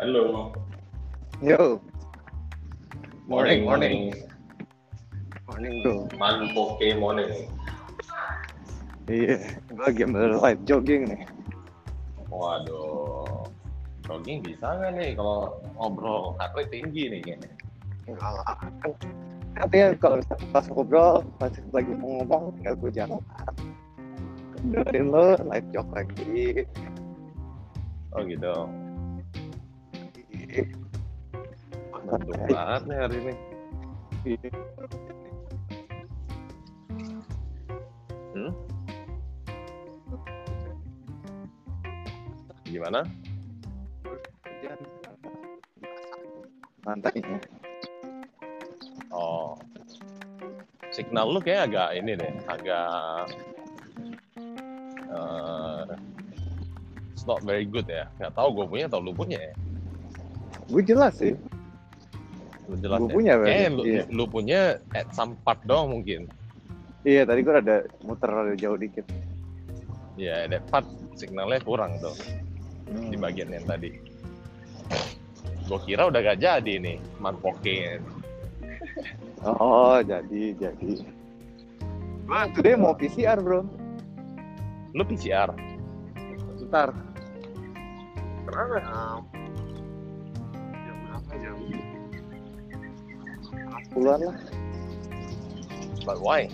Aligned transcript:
Halo. 0.00 0.48
Yo. 1.44 1.76
Morning, 3.28 3.68
morning. 3.68 4.16
Morning 5.44 5.74
bro. 5.84 6.08
Man 6.16 6.56
poke 6.56 6.88
morning. 6.96 7.52
Iya, 9.04 9.60
gue 9.68 9.76
lagi 9.76 10.00
ambil 10.08 10.40
light 10.40 10.56
jogging 10.64 11.04
nih. 11.04 11.28
Waduh. 12.32 13.44
Jogging 14.08 14.40
bisa 14.40 14.72
nggak 14.72 14.96
nih 14.96 15.12
kalau 15.20 15.60
ngobrol 15.76 16.32
heart 16.40 16.56
rate 16.56 16.72
tinggi 16.72 17.12
nih 17.12 17.20
kayaknya? 17.20 17.52
Enggak 18.08 18.40
lah. 18.40 18.56
Kan 18.80 18.96
Katanya 19.52 19.88
kalau 20.00 20.16
pas 20.48 20.64
ngobrol, 20.72 21.28
pas 21.36 21.52
lagi 21.76 21.92
mau 22.00 22.24
ngomong, 22.24 22.56
tinggal 22.56 22.74
gue 22.80 22.90
jangan. 22.96 23.20
Dengerin 24.64 25.12
lo, 25.12 25.36
light 25.44 25.68
jog 25.76 25.92
lagi. 25.92 26.64
Oh 28.16 28.24
gitu. 28.24 28.64
Mantap 32.10 32.42
banget 32.50 32.82
nih 32.90 32.98
hari 32.98 33.16
ini. 33.22 33.34
Hmm? 38.34 38.52
Gimana? 42.66 43.00
Mantapnya. 46.82 47.38
Oh. 49.14 49.54
Signal 50.90 51.30
lu 51.30 51.38
kayak 51.38 51.70
agak 51.70 51.94
ini 51.94 52.18
deh, 52.18 52.34
agak 52.50 53.30
eh, 55.06 55.82
it's 57.14 57.22
not 57.30 57.38
very 57.46 57.62
good 57.62 57.86
ya. 57.86 58.10
Nggak 58.18 58.34
tahu 58.34 58.48
gue 58.58 58.66
punya 58.66 58.84
atau 58.90 58.98
lu 58.98 59.14
punya 59.14 59.38
ya. 59.38 59.54
Gue 60.66 60.82
jelas 60.82 61.14
sih. 61.14 61.38
Lu 62.70 62.76
jelas 62.78 62.98
Gua 62.98 63.08
ya. 63.08 63.12
punya, 63.12 63.32
Kayaknya 63.34 63.50
berarti. 63.66 63.74
lu, 63.74 63.82
Iya. 63.84 64.02
lu 64.08 64.24
punya 64.24 64.60
at 64.94 65.08
some 65.10 65.34
part 65.42 65.58
doang 65.66 65.90
mungkin. 65.90 66.30
Iya, 67.02 67.24
tadi 67.24 67.40
gue 67.40 67.54
ada 67.56 67.76
muter 68.00 68.30
jauh 68.54 68.78
dikit. 68.78 69.06
Ya, 70.14 70.44
that 70.46 70.62
part 70.68 70.84
signalnya 71.16 71.58
kurang 71.60 71.96
tuh 71.98 72.14
di 72.86 73.16
Hmm. 73.16 73.20
bagian 73.20 73.50
yang 73.50 73.64
tadi. 73.64 73.90
Gue 75.64 75.78
kira 75.82 76.06
udah 76.06 76.20
gak 76.20 76.38
jadi 76.38 76.74
nih, 76.76 76.98
manpoke. 77.16 77.98
Oh, 79.40 79.96
jadi, 80.00 80.52
jadi. 80.52 80.92
Gue 82.22 82.40
today 82.52 82.76
mau 82.76 82.92
PCR, 82.92 83.38
bro. 83.38 83.64
Lu 84.92 85.02
PCR? 85.02 85.50
Ntar. 86.60 86.92
Kenapa? 88.44 88.78
10-an 93.94 94.20
lah. 94.30 94.36
But 96.06 96.18
why? 96.22 96.48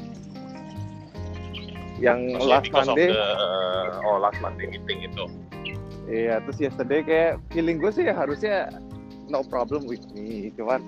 Yang 1.97 2.21
Maksudnya 2.37 2.51
last 2.51 2.65
because 2.69 2.89
of 2.89 2.97
Monday. 2.97 3.09
the- 3.09 4.01
oh, 4.05 4.17
last 4.21 4.39
Monday 4.45 4.67
meeting 4.69 5.01
itu. 5.09 5.25
Iya, 6.07 6.39
terus 6.45 6.59
yesterday 6.61 7.01
kayak 7.03 7.33
feeling 7.51 7.83
gue 7.83 7.91
sih 7.91 8.07
harusnya 8.07 8.71
no 9.27 9.43
problem 9.43 9.89
with 9.89 10.05
me. 10.13 10.53
Cuman 10.55 10.85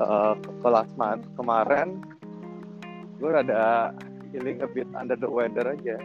eh, 0.00 0.32
ke 0.40 0.68
last 0.68 0.90
month 0.98 1.22
kemarin 1.36 2.00
gue 3.22 3.30
ada 3.30 3.92
feeling 4.34 4.58
a 4.64 4.68
bit 4.68 4.88
under 4.96 5.14
the 5.14 5.28
weather 5.28 5.62
aja. 5.68 6.00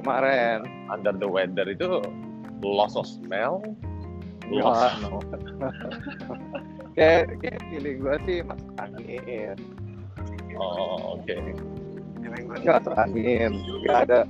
Kemarin. 0.00 0.62
Under 0.88 1.12
the 1.12 1.26
weather 1.28 1.66
itu 1.68 2.00
loss 2.62 2.94
of 2.96 3.04
smell, 3.04 3.60
Wah, 4.48 4.62
loss 4.62 4.82
no. 5.04 5.18
kayak, 6.98 7.22
kayak 7.38 7.60
feeling 7.70 7.96
gue 8.02 8.16
sih 8.26 8.38
masuk 8.42 8.70
angin. 8.82 9.56
Oh, 10.58 11.14
oke. 11.16 11.34
Feeling 12.18 12.44
gue 12.50 12.56
sih 12.58 12.68
masuk 12.68 12.94
angin. 12.98 13.50
Gak 13.86 13.98
ada 14.10 14.20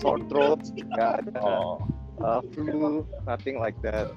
sore 0.00 0.24
throat, 0.32 0.60
gak 0.96 1.22
ada 1.22 1.36
Oh, 1.44 1.76
uh, 2.24 2.40
flu, 2.56 3.04
nothing 3.28 3.60
like 3.60 3.76
that. 3.84 4.08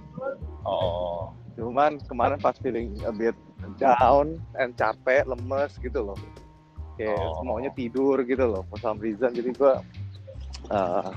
oh, 0.63 1.35
Cuman 1.57 1.97
kemarin 2.06 2.38
pas 2.38 2.53
feeling 2.62 2.94
a 3.03 3.12
bit 3.12 3.34
down 3.81 4.38
and 4.62 4.78
capek, 4.78 5.25
lemes 5.25 5.75
gitu 5.81 6.01
loh. 6.01 6.18
Kayak 6.97 7.18
Oh. 7.18 7.45
maunya 7.45 7.69
tidur 7.74 8.22
gitu 8.25 8.45
loh, 8.45 8.66
for 8.69 8.78
some 8.81 8.97
reason. 8.97 9.34
Jadi 9.34 9.53
gua 9.53 9.81
uh, 10.69 11.13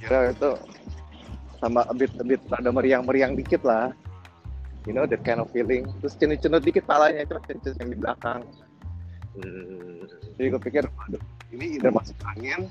kira 0.00 0.32
itu 0.32 0.52
sama 1.60 1.84
a 1.88 1.94
bit, 1.96 2.12
a 2.16 2.24
bit 2.24 2.40
ada 2.52 2.68
meriang-meriang 2.72 3.36
dikit 3.36 3.64
lah. 3.64 3.92
You 4.82 4.92
know, 4.92 5.06
that 5.06 5.22
kind 5.22 5.38
of 5.38 5.46
feeling. 5.54 5.86
Terus 6.02 6.18
cenut-cenut 6.18 6.62
dikit 6.66 6.82
palanya, 6.84 7.22
cuma 7.26 7.38
cenut 7.46 7.62
yang 7.78 7.90
di 7.94 7.98
belakang. 8.02 8.42
Hmm, 9.38 10.02
Jadi 10.36 10.46
gue 10.52 10.60
pikir, 10.60 10.82
aduh, 11.08 11.22
ini 11.54 11.78
udah 11.80 11.92
masuk 11.94 12.16
angin, 12.28 12.66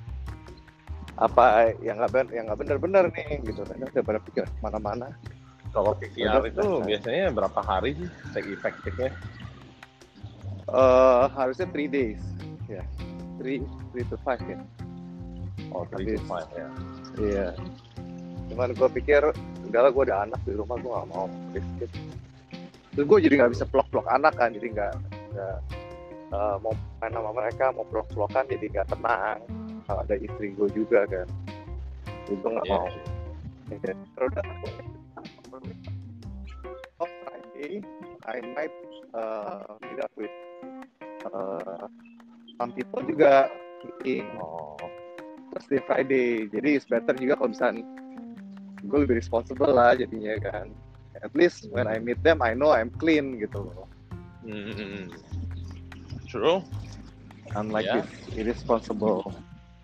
apa 1.18 1.72
yang 1.82 1.98
nggak 1.98 2.12
ben 2.14 2.28
yang 2.36 2.46
nggak 2.52 2.60
benar-benar 2.62 3.04
nih 3.16 3.40
gitu. 3.48 3.64
Dan 3.64 3.82
udah 3.88 4.04
pada 4.04 4.20
pikir 4.22 4.44
mana-mana. 4.60 5.10
kalau 5.72 5.96
PCR 5.96 6.44
itu 6.44 6.60
udah. 6.60 6.84
biasanya 6.84 7.32
berapa 7.32 7.60
hari 7.64 7.96
sih 7.96 8.10
take 8.36 8.52
effective-nya? 8.52 9.08
Eh 10.68 11.24
harusnya 11.32 11.64
three 11.72 11.88
days, 11.88 12.20
ya, 12.68 12.84
three, 13.40 13.64
three 13.96 14.04
to 14.12 14.20
five 14.28 14.44
ya. 14.44 14.60
Oh, 15.72 15.88
three 15.96 16.12
to 16.12 16.20
Habis. 16.20 16.28
five 16.28 16.50
ya. 16.52 16.68
Iya. 17.16 17.48
Cuman 18.52 18.76
gue 18.76 18.90
pikir, 19.00 19.24
udahlah 19.72 19.90
gue 19.96 20.04
ada 20.12 20.28
anak 20.28 20.40
di 20.44 20.52
rumah, 20.52 20.76
gue 20.76 20.92
gak 20.92 21.08
mau 21.16 21.26
risk 21.56 21.80
it. 21.80 21.92
Terus 22.92 23.06
gue 23.08 23.18
jadi 23.24 23.34
gak 23.48 23.52
bisa 23.56 23.64
pelok-pelok 23.64 24.08
anak 24.12 24.36
kan, 24.36 24.52
jadi 24.52 24.68
gak, 24.76 24.94
gak 25.32 25.58
eh, 26.36 26.56
mau 26.60 26.76
main 27.00 27.12
sama 27.16 27.32
mereka, 27.32 27.72
mau 27.72 27.88
pelok-pelokan, 27.88 28.44
jadi 28.52 28.66
gak 28.84 28.88
tenang. 28.92 29.40
Kalau 29.88 30.04
ada 30.04 30.16
istri 30.20 30.52
gue 30.52 30.68
juga 30.76 31.08
kan. 31.08 31.28
Jadi 32.28 32.36
gue 32.36 32.50
gak 32.52 32.68
Iya. 32.68 32.76
mau. 32.76 32.88
Ya, 33.72 33.76
terus 33.80 34.30
udah. 34.36 34.44
Oh, 37.00 37.08
Friday, 37.24 37.80
I 38.28 38.38
might 38.54 38.76
uh, 39.16 39.80
meet 39.80 40.00
up 40.04 40.12
with 40.20 40.36
uh, 41.32 41.88
some 42.60 42.76
people 42.76 43.02
juga 43.08 43.50
meeting 43.82 44.28
Oh, 44.38 44.78
Thursday 45.50 45.82
Friday 45.90 46.46
jadi 46.52 46.78
it's 46.78 46.86
better 46.86 47.16
juga 47.18 47.42
kalau 47.42 47.50
misalnya 47.50 47.82
gue 48.82 49.00
lebih 49.06 49.16
responsible 49.18 49.70
lah 49.70 49.94
jadinya 49.94 50.36
kan 50.42 50.66
at 51.18 51.30
least 51.34 51.70
when 51.70 51.86
I 51.86 52.02
meet 52.02 52.22
them 52.22 52.42
I 52.42 52.58
know 52.58 52.74
I'm 52.74 52.90
clean 52.98 53.38
gitu 53.38 53.62
loh 53.62 53.86
hmm, 54.42 55.12
true. 56.26 56.66
unlike 57.54 57.84
Ya. 57.86 58.02
this 58.02 58.10
irresponsible 58.34 59.28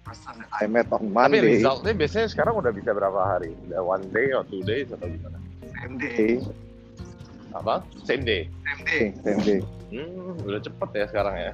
person 0.07 0.39
I 0.55 0.65
met 0.71 0.87
on 0.89 1.11
Tapi 1.11 1.11
Monday 1.11 1.59
resultnya 1.59 1.91
biasanya 1.93 2.27
sekarang 2.31 2.55
udah 2.55 2.71
bisa 2.71 2.95
berapa 2.95 3.19
hari? 3.27 3.51
Udah 3.67 3.83
one 3.83 4.07
day 4.15 4.31
or 4.31 4.47
two 4.47 4.63
days 4.63 4.87
atau 4.87 5.03
gimana? 5.03 5.35
same 5.75 5.99
day 5.99 6.39
Apa? 7.51 7.83
Same 8.07 8.23
day. 8.23 8.47
same 8.63 8.81
day 8.87 9.03
same 9.21 9.41
day 9.43 9.59
Hmm, 9.87 10.35
udah 10.43 10.59
cepet 10.59 10.89
ya 10.95 11.05
sekarang 11.07 11.35
ya. 11.37 11.53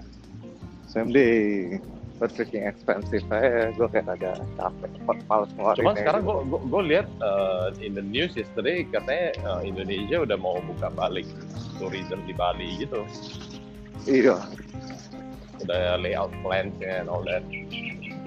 same 0.86 1.10
day 1.10 1.78
freaking 2.22 2.66
expensive 2.66 3.26
aja 3.34 3.74
gue 3.74 3.88
kayak 3.90 4.08
ada 4.16 4.38
capek 4.56 4.92
males 5.28 5.50
ngeluarin 5.58 5.80
Cuman 5.82 5.94
ya, 5.96 6.00
sekarang 6.06 6.22
gitu. 6.24 6.34
gue 6.46 6.60
gue 6.70 6.82
lihat 6.94 7.08
uh, 7.20 7.68
in 7.82 7.92
the 7.98 8.06
news 8.06 8.34
yesterday 8.38 8.86
katanya 8.88 9.34
uh, 9.44 9.62
Indonesia 9.66 10.24
udah 10.24 10.38
mau 10.38 10.62
buka 10.64 10.88
balik 10.94 11.28
tourism 11.82 12.22
di 12.30 12.34
Bali 12.38 12.86
gitu. 12.86 13.04
iya 14.08 14.38
Udah 15.64 15.96
layout 16.00 16.32
plans 16.44 16.76
and 16.84 17.08
all 17.08 17.24
that. 17.24 17.44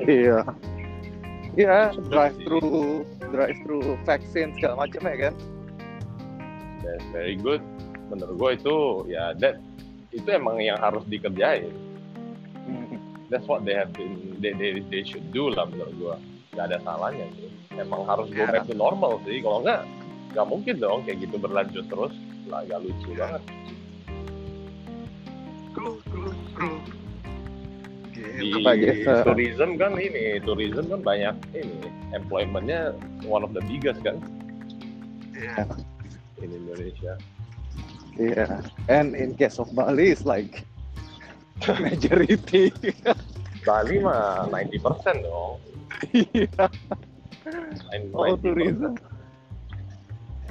iya 0.04 0.44
iya 1.56 1.92
drive 2.12 2.36
through 2.44 3.04
drive 3.32 3.56
through 3.64 3.96
vaksin 4.04 4.52
segala 4.60 4.84
macam 4.88 5.04
ya 5.08 5.30
kan 5.30 5.34
That's 6.86 7.02
very 7.10 7.34
good. 7.34 7.58
Menurut 8.14 8.34
gue 8.38 8.50
itu 8.62 8.76
ya 9.10 9.34
that 9.42 9.58
itu 10.14 10.28
emang 10.30 10.62
yang 10.62 10.78
harus 10.78 11.02
dikerjain. 11.10 11.74
That's 13.31 13.46
what 13.50 13.67
they 13.67 13.75
have 13.75 13.90
been 13.93 14.38
they 14.38 14.55
they, 14.55 14.78
they 14.87 15.02
should 15.02 15.34
do 15.34 15.50
lah 15.50 15.67
menurut 15.67 15.94
gue. 15.99 16.17
Gak 16.55 16.70
ada 16.73 16.78
salahnya 16.87 17.26
sih. 17.37 17.50
Emang 17.76 18.06
harus 18.06 18.31
go 18.32 18.46
back 18.49 18.64
to 18.70 18.75
normal 18.78 19.19
sih. 19.26 19.43
Kalau 19.43 19.61
nggak 19.67 19.82
nggak 20.32 20.46
mungkin 20.46 20.75
dong 20.78 21.02
kayak 21.05 21.26
gitu 21.26 21.37
berlanjut 21.37 21.84
terus. 21.90 22.14
Lah 22.46 22.62
agak 22.62 22.87
lucu 22.87 23.11
Ya. 23.12 23.26
banget. 23.26 23.43
True, 25.76 25.99
true, 26.08 26.32
true. 26.56 26.81
di 28.17 28.49
Pak, 28.64 28.75
gitu. 28.81 29.12
tourism 29.28 29.76
kan 29.76 29.93
ini 30.00 30.40
tourism 30.40 30.88
kan 30.88 31.00
banyak 31.05 31.37
ini 31.52 31.88
employmentnya 32.17 32.96
one 33.28 33.44
of 33.44 33.52
the 33.52 33.61
biggest 33.69 34.00
kan 34.00 34.17
Iya. 35.37 35.69
in 36.40 36.49
Indonesia 36.52 37.17
Yeah, 38.17 38.64
and 38.88 39.12
in 39.12 39.37
case 39.37 39.61
of 39.61 39.69
Bali, 39.76 40.08
it's 40.08 40.25
like 40.25 40.64
majority. 41.84 42.70
Bali 43.66 43.98
mah 43.98 44.46
90% 44.46 45.26
dong 45.26 45.58
Iya, 46.14 46.68
90%. 47.90 48.14
all 48.14 48.36
tourism. 48.38 48.92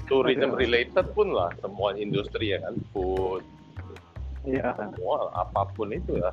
tourism 0.06 0.52
related 0.54 1.06
pun 1.16 1.32
lah 1.32 1.50
semua 1.64 1.96
industri 1.96 2.52
ya 2.54 2.60
kan 2.62 2.76
food 2.92 3.42
Iya. 4.46 4.76
semua 4.78 5.32
apa 5.34 5.66
pun 5.74 5.90
itu 5.90 6.20
ya 6.20 6.30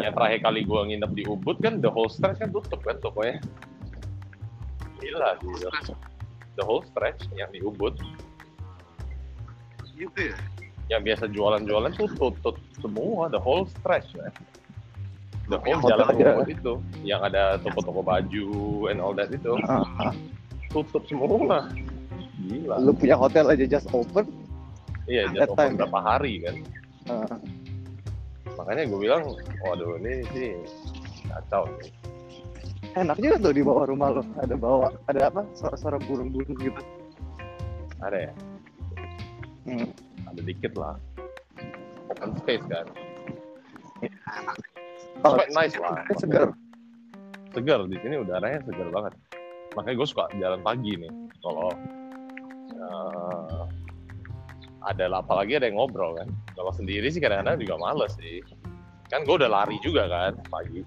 yang 0.00 0.12
terakhir 0.16 0.40
kali 0.46 0.64
gua 0.64 0.84
nginep 0.88 1.10
di 1.12 1.24
Ubud 1.26 1.60
kan 1.60 1.80
the 1.80 1.90
whole 1.90 2.08
stretch 2.08 2.40
kan 2.40 2.48
tutup 2.52 2.80
kan 2.84 2.96
tokonya 3.02 3.40
gila 5.00 5.36
the, 5.42 5.70
the 6.54 6.64
whole 6.64 6.84
stretch 6.86 7.24
yang 7.34 7.50
di 7.50 7.60
Ubud 7.60 7.96
Gitu 9.96 10.28
ya. 10.28 10.36
Yang 10.86 11.02
biasa 11.02 11.26
jualan-jualan 11.26 11.90
tuh 11.94 12.08
tutup 12.14 12.56
semua 12.78 13.26
the 13.26 13.38
whole 13.38 13.66
stretch 13.66 14.14
ya. 14.14 14.30
the 15.46 15.58
whole 15.58 15.78
Hotel 15.78 15.98
jalan 15.98 16.14
aja. 16.14 16.30
Itu 16.46 16.72
yang 17.02 17.20
ada 17.22 17.58
toko-toko 17.58 18.02
baju 18.02 18.48
and 18.86 18.98
all 18.98 19.14
that 19.14 19.30
itu 19.30 19.54
Ah, 19.66 19.82
ah. 20.00 20.14
tutup 20.70 21.02
semua 21.06 21.26
gila 22.38 22.76
Lu 22.78 22.92
punya 22.92 23.14
hotel 23.14 23.50
aja 23.50 23.66
just 23.66 23.90
open. 23.90 24.26
iya 25.06 25.26
that 25.30 25.46
jatuh 25.46 25.54
time. 25.58 25.74
berapa 25.74 25.98
hari 25.98 26.42
kan 26.42 26.56
Ah, 27.06 27.38
makanya 28.54 28.90
gue 28.90 28.98
bilang 28.98 29.22
waduh 29.60 29.94
ini 29.98 30.26
sih 30.34 30.50
kacau 31.26 31.66
nih. 31.78 31.90
enak 32.94 33.14
juga 33.16 33.36
tuh 33.40 33.52
di 33.52 33.62
bawah 33.62 33.84
rumah 33.86 34.08
lo. 34.10 34.22
Ada 34.40 34.54
bawa, 34.56 34.88
ada 35.06 35.28
apa? 35.28 35.42
Suara-suara 35.52 35.98
burung-burung 36.00 36.56
gitu. 36.56 36.82
ada 37.98 38.30
ya 38.30 38.32
Hmm. 39.66 39.90
Ada 40.36 40.44
dikit 40.44 40.76
lah. 40.76 41.00
Open 42.12 42.36
space 42.44 42.64
kan? 42.68 42.86
Oh, 45.24 45.32
quite 45.32 45.52
nice 45.56 45.72
lah. 45.80 46.04
segar. 46.20 46.52
segar 47.56 47.80
di 47.88 47.96
sini 48.04 48.20
udaranya 48.20 48.60
segar 48.68 48.92
banget. 48.92 49.16
Makanya 49.72 49.96
gue 49.96 50.08
suka 50.12 50.28
jalan 50.36 50.60
pagi 50.60 50.92
nih 51.00 51.08
kalau 51.40 51.72
eh, 52.68 53.64
ada 54.84 55.08
apalagi 55.16 55.56
ada 55.56 55.72
yang 55.72 55.80
ngobrol 55.80 56.20
kan? 56.20 56.28
Kalau 56.52 56.68
sendiri 56.76 57.08
sih 57.08 57.24
kadang-kadang 57.24 57.64
juga 57.64 57.80
males 57.80 58.12
sih. 58.20 58.44
Kan 59.08 59.24
gue 59.24 59.40
udah 59.40 59.48
lari 59.48 59.80
juga 59.80 60.04
kan 60.04 60.36
pagi. 60.52 60.84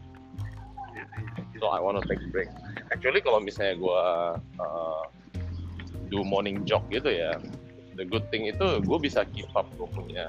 So 1.57 1.73
I 1.73 1.81
wanna 1.81 2.05
take 2.05 2.21
a 2.21 2.29
break. 2.29 2.53
Actually 2.93 3.25
kalau 3.25 3.41
misalnya 3.41 3.81
gue 3.81 4.05
uh, 4.61 5.03
do 6.13 6.21
morning 6.21 6.61
jog 6.69 6.85
gitu 6.93 7.09
ya 7.09 7.33
the 7.99 8.07
good 8.07 8.23
thing 8.31 8.47
itu 8.47 8.79
gue 8.79 8.97
bisa 9.03 9.27
keep 9.35 9.51
up 9.59 9.67
gue 9.75 9.85
punya 9.91 10.23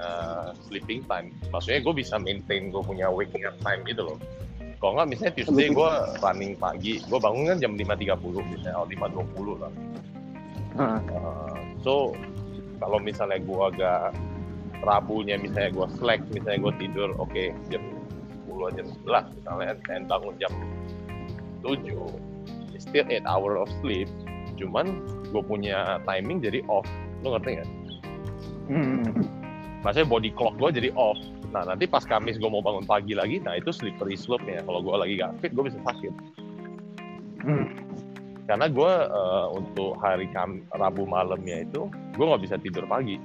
sleeping 0.67 1.07
time. 1.07 1.31
Maksudnya 1.55 1.79
gue 1.79 1.93
bisa 1.95 2.19
maintain 2.19 2.67
gue 2.67 2.83
punya 2.83 3.07
waking 3.07 3.47
up 3.47 3.55
time 3.63 3.79
gitu 3.87 4.11
loh. 4.11 4.17
Kalau 4.83 4.99
nggak 4.99 5.07
misalnya 5.07 5.33
Tuesday 5.39 5.71
gue 5.71 5.91
running 6.19 6.53
pagi 6.59 6.99
gue 6.99 7.19
bangun 7.23 7.55
kan 7.55 7.57
jam 7.63 7.73
5.30 7.79 8.51
misalnya 8.51 8.75
atau 8.75 8.87
5.20 8.91 9.63
lah. 9.63 9.71
Ah, 10.75 10.99
Uh, 11.11 11.55
so 11.83 11.93
kalau 12.79 12.99
misalnya 12.99 13.39
gue 13.43 13.61
agak 13.75 14.15
Rabunya 14.81 15.35
misalnya 15.37 15.71
gue 15.75 15.87
slack 15.99 16.23
misalnya 16.31 16.71
gue 16.71 16.73
tidur 16.81 17.09
oke 17.19 17.43
jam 17.69 17.83
10 18.47 18.77
jam 18.79 18.87
11 19.05 19.35
misalnya 19.37 19.73
dan 19.85 20.01
bangun 20.09 20.35
jam 20.39 20.53
7 21.61 21.77
it's 22.73 22.87
still 22.87 23.05
8 23.07 23.23
hour 23.27 23.59
of 23.59 23.69
sleep. 23.79 24.07
Cuman 24.59 25.03
gue 25.29 25.43
punya 25.43 26.01
timing 26.07 26.41
jadi 26.41 26.65
off 26.71 26.87
lo 27.21 27.37
ngerti 27.37 27.49
nggak? 27.57 27.69
hmm. 28.69 29.03
Maksudnya 29.81 30.07
body 30.09 30.29
clock 30.37 30.53
gue 30.61 30.69
jadi 30.77 30.89
off 30.93 31.17
nah 31.51 31.67
nanti 31.67 31.83
pas 31.83 32.03
Kamis 32.07 32.39
gue 32.39 32.47
mau 32.47 32.63
bangun 32.63 32.87
pagi 32.87 33.11
lagi 33.11 33.43
nah 33.43 33.59
itu 33.59 33.75
slippery 33.75 34.15
slope 34.15 34.47
nya 34.47 34.63
kalau 34.63 34.79
gue 34.79 34.95
lagi 34.95 35.13
gak 35.19 35.35
fit 35.43 35.51
gue 35.51 35.67
bisa 35.67 35.79
sakit 35.83 36.13
Hmm. 37.41 37.73
karena 38.45 38.69
gue 38.69 38.93
eh, 39.09 39.47
untuk 39.57 39.97
hari 39.97 40.29
Kam 40.29 40.61
Rabu 40.77 41.09
malamnya 41.09 41.65
itu 41.65 41.89
gue 41.89 42.21
nggak 42.21 42.43
bisa 42.45 42.55
tidur 42.61 42.85
pagi 42.85 43.17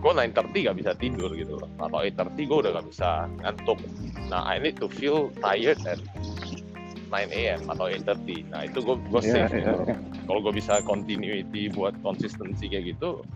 gue 0.00 0.10
9.30 0.10 0.66
gak 0.66 0.78
bisa 0.80 0.92
tidur 0.98 1.30
gitu 1.38 1.54
loh 1.54 1.70
atau 1.78 2.02
8.30 2.02 2.50
gue 2.50 2.58
udah 2.66 2.72
gak 2.82 2.88
bisa 2.90 3.30
ngantuk 3.46 3.78
nah 4.26 4.42
I 4.42 4.58
need 4.58 4.82
to 4.82 4.90
feel 4.90 5.30
tired 5.38 5.78
at 5.86 6.02
9 7.14 7.30
a.m. 7.30 7.62
atau 7.70 7.86
8.30 7.86 8.50
nah 8.50 8.66
itu 8.66 8.82
gue 8.82 8.96
gue 9.06 9.22
safe 9.22 9.54
iya, 9.54 9.62
gitu. 9.62 9.74
iya. 9.86 9.96
Kalau 10.30 10.46
gue 10.46 10.54
bisa 10.62 10.78
continuity 10.86 11.66
buat 11.74 11.98
consistency 12.06 12.70
kayak 12.70 12.94
gitu 12.94 13.26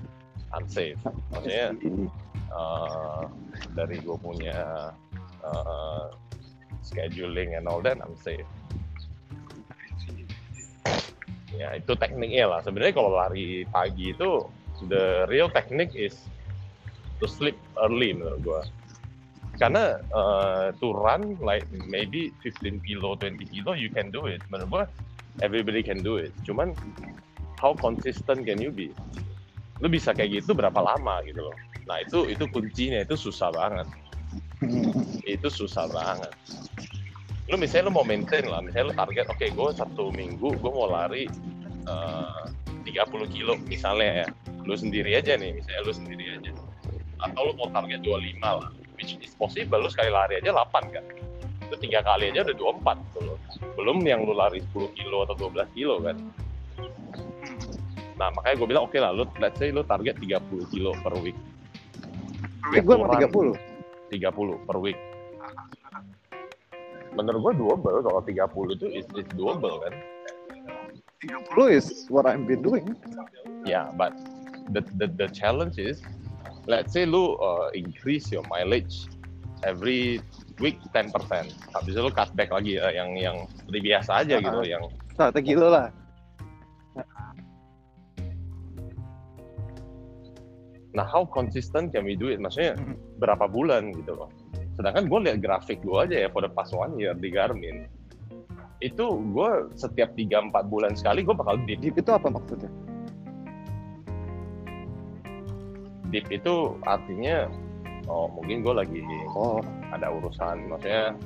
I'm 0.55 0.70
safe 0.70 1.02
maksudnya 1.35 1.75
eh, 2.55 3.23
dari 3.75 3.99
gue 3.99 4.17
punya 4.23 4.94
eh, 5.43 6.06
scheduling 6.87 7.58
and 7.58 7.67
all 7.67 7.82
that 7.82 7.99
I'm 7.99 8.14
safe 8.14 8.46
ya 11.55 11.79
itu 11.79 11.93
tekniknya 11.94 12.50
lah. 12.50 12.61
Sebenarnya 12.62 12.94
kalau 12.94 13.14
lari 13.14 13.64
pagi 13.70 14.12
itu 14.12 14.47
the 14.90 15.25
real 15.31 15.47
technique 15.49 15.94
is 15.94 16.26
to 17.23 17.26
sleep 17.31 17.56
early 17.79 18.12
menurut 18.12 18.40
gua. 18.43 18.62
Karena 19.55 20.02
uh, 20.11 20.75
to 20.82 20.90
run 20.90 21.38
like 21.38 21.62
maybe 21.87 22.35
15 22.43 22.82
kilo 22.82 23.14
20 23.14 23.38
kilo 23.55 23.79
you 23.79 23.87
can 23.88 24.11
do 24.11 24.26
it. 24.26 24.43
Menurut 24.50 24.69
gua 24.70 24.85
everybody 25.42 25.82
can 25.82 26.04
do 26.04 26.20
it. 26.20 26.31
Cuman 26.46 26.76
how 27.58 27.75
consistent 27.75 28.46
can 28.46 28.60
you 28.60 28.70
be? 28.70 28.92
Lu 29.82 29.90
bisa 29.90 30.14
kayak 30.14 30.44
gitu 30.44 30.54
berapa 30.54 30.76
lama 30.76 31.25
gitu 31.26 31.50
loh. 31.50 31.56
Nah 31.90 32.04
itu 32.04 32.31
itu 32.31 32.44
kuncinya. 32.46 33.02
Itu 33.02 33.19
susah 33.19 33.50
banget. 33.50 33.88
Itu 35.26 35.48
susah 35.50 35.90
banget. 35.90 36.32
Lu 37.48 37.60
misalnya 37.60 37.92
lu 37.92 38.00
mau 38.00 38.06
maintain 38.06 38.48
lah, 38.48 38.64
misalnya 38.64 38.88
lu 38.88 38.94
target, 38.96 39.28
oke 39.28 39.44
gue 39.52 39.69
satu 39.76 40.08
minggu 40.16 40.56
gue 40.56 40.70
mau 40.72 40.88
lari 40.88 41.28
eh, 41.84 42.42
30 42.88 43.28
kilo 43.28 43.60
misalnya 43.69 44.25
ya, 44.25 44.26
lu 44.64 44.72
sendiri 44.72 45.12
aja 45.12 45.37
nih, 45.37 45.60
misalnya 45.60 45.80
lu 45.84 45.92
sendiri 45.92 46.25
aja. 46.40 46.52
Atau 47.20 47.52
lu 47.52 47.52
mau 47.60 47.69
target 47.69 48.00
25 48.00 48.40
lah, 48.40 48.72
which 48.96 49.20
is 49.20 49.37
possible, 49.37 49.76
lu 49.76 49.92
sekali 49.92 50.08
lari 50.08 50.40
aja 50.40 50.56
8 50.56 50.88
kan. 50.88 51.04
Itu 51.69 51.76
tiga 51.81 52.05
kali 52.05 52.31
aja 52.31 52.44
udah 52.44 52.56
24 52.81 53.05
gitu 53.08 53.20
loh. 53.25 53.38
Belum 53.75 53.99
yang 54.05 54.22
lu 54.25 54.37
lari 54.37 54.61
10 54.72 54.99
kilo 54.99 55.25
atau 55.25 55.34
12 55.49 55.76
kilo 55.76 56.00
kan. 56.05 56.16
Nah 58.14 58.28
makanya 58.31 58.55
gue 58.62 58.69
bilang 58.70 58.84
oke 58.87 58.99
lah, 59.00 59.11
lu 59.11 59.25
let's 59.43 59.58
say 59.58 59.75
lu 59.75 59.82
target 59.82 60.14
30 60.22 60.72
kilo 60.72 60.94
per 61.02 61.14
week. 61.19 61.37
Eh, 62.72 62.81
gue 62.81 62.94
mau 62.94 63.11
30. 63.11 63.56
30 64.12 64.69
per 64.69 64.76
week. 64.78 64.99
Menurut 67.16 67.40
gue 67.50 67.52
doable 67.62 68.00
kalau 68.04 68.21
30 68.23 68.76
itu 68.78 68.87
is, 68.94 69.06
is 69.18 69.28
doable 69.35 69.83
kan. 69.83 69.94
30 71.25 71.73
is 71.73 72.06
what 72.12 72.28
I've 72.28 72.44
been 72.44 72.61
doing. 72.61 72.94
Ya, 73.64 73.88
but 73.97 74.12
the, 74.73 74.85
the 75.00 75.09
the 75.09 75.28
challenge 75.33 75.80
is 75.80 76.04
let's 76.66 76.92
say 76.92 77.04
lu 77.04 77.37
uh, 77.40 77.68
increase 77.76 78.33
your 78.33 78.44
mileage 78.49 79.09
every 79.64 80.21
week 80.58 80.78
10%. 80.94 81.11
Habis 81.75 81.92
itu 81.94 82.00
lu 82.00 82.12
cut 82.12 82.30
back 82.38 82.54
lagi 82.54 82.78
ya, 82.78 82.90
yang 82.94 83.14
yang 83.18 83.37
seperti 83.58 83.78
biasa 83.82 84.11
aja 84.23 84.37
gitu, 84.38 84.61
Ah. 84.61 84.66
yang 84.66 84.82
Strategi 85.14 85.54
lo 85.54 85.68
lah. 85.70 85.88
nah 90.94 91.02
how 91.02 91.26
consistent 91.26 91.90
can 91.90 92.06
we 92.06 92.14
do 92.14 92.30
it? 92.30 92.38
Maksudnya 92.38 92.78
Mhm. 92.78 93.18
berapa 93.18 93.50
bulan 93.50 93.90
gitu 93.90 94.14
loh. 94.14 94.30
Sedangkan 94.78 95.11
gue 95.11 95.20
lihat 95.26 95.38
grafik 95.42 95.82
gue 95.82 95.99
aja 95.99 96.16
ya 96.23 96.28
for 96.30 96.38
the 96.38 96.50
past 96.50 96.70
one 96.70 96.94
year 96.94 97.18
di 97.18 97.34
Garmin. 97.34 97.90
Itu 98.78 99.18
gue 99.34 99.75
setiap 99.75 100.14
3-4 100.14 100.70
bulan 100.70 100.94
sekali 100.94 101.26
gue 101.26 101.34
bakal 101.34 101.58
dip 101.66 101.82
Deep 101.82 101.99
itu 101.99 102.11
apa 102.14 102.30
maksudnya? 102.30 102.70
deep 106.14 106.30
itu 106.30 106.78
artinya 106.87 107.50
oh 108.08 108.28
mungkin 108.32 108.64
gue 108.64 108.75
lagi 108.75 109.00
Oh, 109.32 109.61
ada 109.92 110.11
urusan 110.12 110.68
maksudnya 110.68 111.16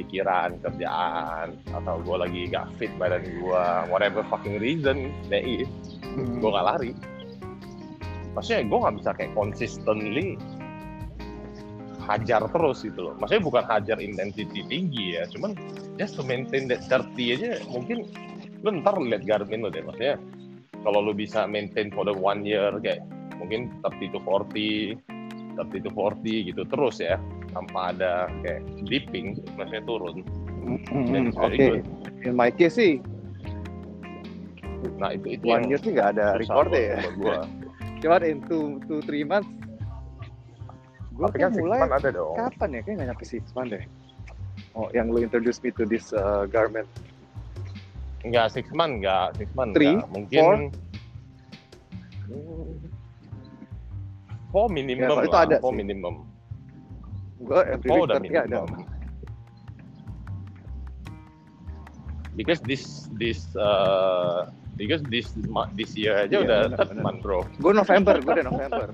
pikiran 0.00 0.56
kerjaan 0.64 1.52
atau 1.76 2.00
gue 2.00 2.16
lagi 2.16 2.40
gak 2.48 2.72
fit 2.80 2.88
badan 2.96 3.20
gue 3.20 3.64
whatever 3.92 4.24
fucking 4.32 4.56
reason 4.56 5.12
that 5.28 5.44
is 5.44 5.68
hmm. 6.02 6.40
gue 6.40 6.50
gak 6.50 6.66
lari. 6.66 6.92
Maksudnya 8.32 8.62
gue 8.64 8.78
gak 8.78 8.96
bisa 8.96 9.10
kayak 9.12 9.32
consistently 9.36 10.38
hajar 12.08 12.42
terus 12.48 12.82
gitu 12.82 13.10
loh. 13.10 13.14
Maksudnya 13.20 13.44
bukan 13.44 13.64
hajar 13.68 13.98
intensity 14.00 14.64
tinggi 14.64 15.20
ya 15.20 15.28
cuman 15.28 15.52
just 16.00 16.16
to 16.16 16.24
maintain 16.24 16.64
that 16.64 16.80
30 16.88 17.36
aja 17.36 17.50
mungkin 17.68 18.08
lu 18.64 18.68
ntar 18.80 18.96
lihat 18.96 19.24
Garmin 19.24 19.64
lo 19.64 19.68
deh 19.72 19.84
maksudnya 19.84 20.16
kalau 20.80 21.04
lu 21.04 21.12
bisa 21.12 21.44
maintain 21.44 21.92
for 21.92 22.08
the 22.08 22.12
one 22.16 22.44
year 22.44 22.72
kayak 22.80 23.04
mungkin 23.36 23.72
30 23.84 24.16
to 24.16 24.20
40 24.24 24.96
30 25.68 25.86
to 25.86 25.90
40 25.92 26.48
gitu 26.52 26.62
terus 26.64 26.96
ya 27.02 27.20
tanpa 27.52 27.92
ada 27.92 28.30
kayak 28.40 28.62
dipping 28.88 29.36
maksudnya 29.58 29.84
turun 29.84 30.24
Then 30.92 31.32
Oke, 31.40 31.56
good. 31.56 31.82
in 32.22 32.36
my 32.36 32.52
case 32.52 32.76
sih 32.76 33.00
nah 34.96 35.12
itu 35.12 35.36
itu 35.36 35.44
one 35.44 35.68
year 35.68 35.80
sih 35.80 35.92
nggak 35.92 36.16
ada 36.16 36.40
record 36.40 36.72
ya. 36.72 37.04
gua. 37.20 37.44
Cuman 38.00 38.20
in 38.24 38.40
two, 38.48 38.80
two 38.88 39.04
three 39.04 39.28
months, 39.28 39.48
gue 41.12 41.26
tapi 41.28 41.36
kan 41.36 41.52
mulai 41.52 41.84
month 41.84 42.00
ada 42.00 42.16
dong 42.16 42.32
kapan 42.32 42.68
ya? 42.72 42.80
Kayaknya 42.80 42.96
nggak 42.96 43.08
nyampe 43.12 43.24
six 43.28 43.44
months 43.52 43.72
deh. 43.76 43.84
Oh, 44.72 44.88
yang 44.96 45.12
lu 45.12 45.20
introduce 45.20 45.60
me 45.60 45.68
to 45.76 45.84
this 45.84 46.16
uh, 46.16 46.48
garment. 46.48 46.88
Enggak 48.24 48.56
six 48.56 48.72
month, 48.72 49.04
enggak 49.04 49.36
six 49.36 49.52
month. 49.52 49.76
Three, 49.76 50.00
enggak. 50.00 50.08
Mungkin 50.16 50.40
four? 50.40 50.56
Hmm, 54.50 54.52
four 54.52 54.66
minimum 54.66 55.06
Ya, 55.06 55.22
itu 55.22 55.30
lah, 55.30 55.46
ada 55.46 55.56
four 55.62 55.70
sih. 55.70 55.78
minimum. 55.78 56.14
Gue 57.40 57.60
every 57.70 57.88
Four 57.88 58.04
week 58.04 58.10
udah 58.10 58.18
30 58.18 58.46
ada. 58.50 58.58
Because 62.34 62.60
this 62.66 63.06
this 63.18 63.46
uh, 63.54 64.50
because 64.74 65.02
this 65.06 65.30
this 65.74 65.94
year 65.94 66.14
aja 66.18 66.40
Iya, 66.40 66.46
udah 66.46 66.60
third 66.78 66.98
month 66.98 67.20
bro. 67.22 67.46
Gue 67.62 67.72
November, 67.74 68.18
gue 68.18 68.32
udah 68.42 68.46
November. 68.46 68.88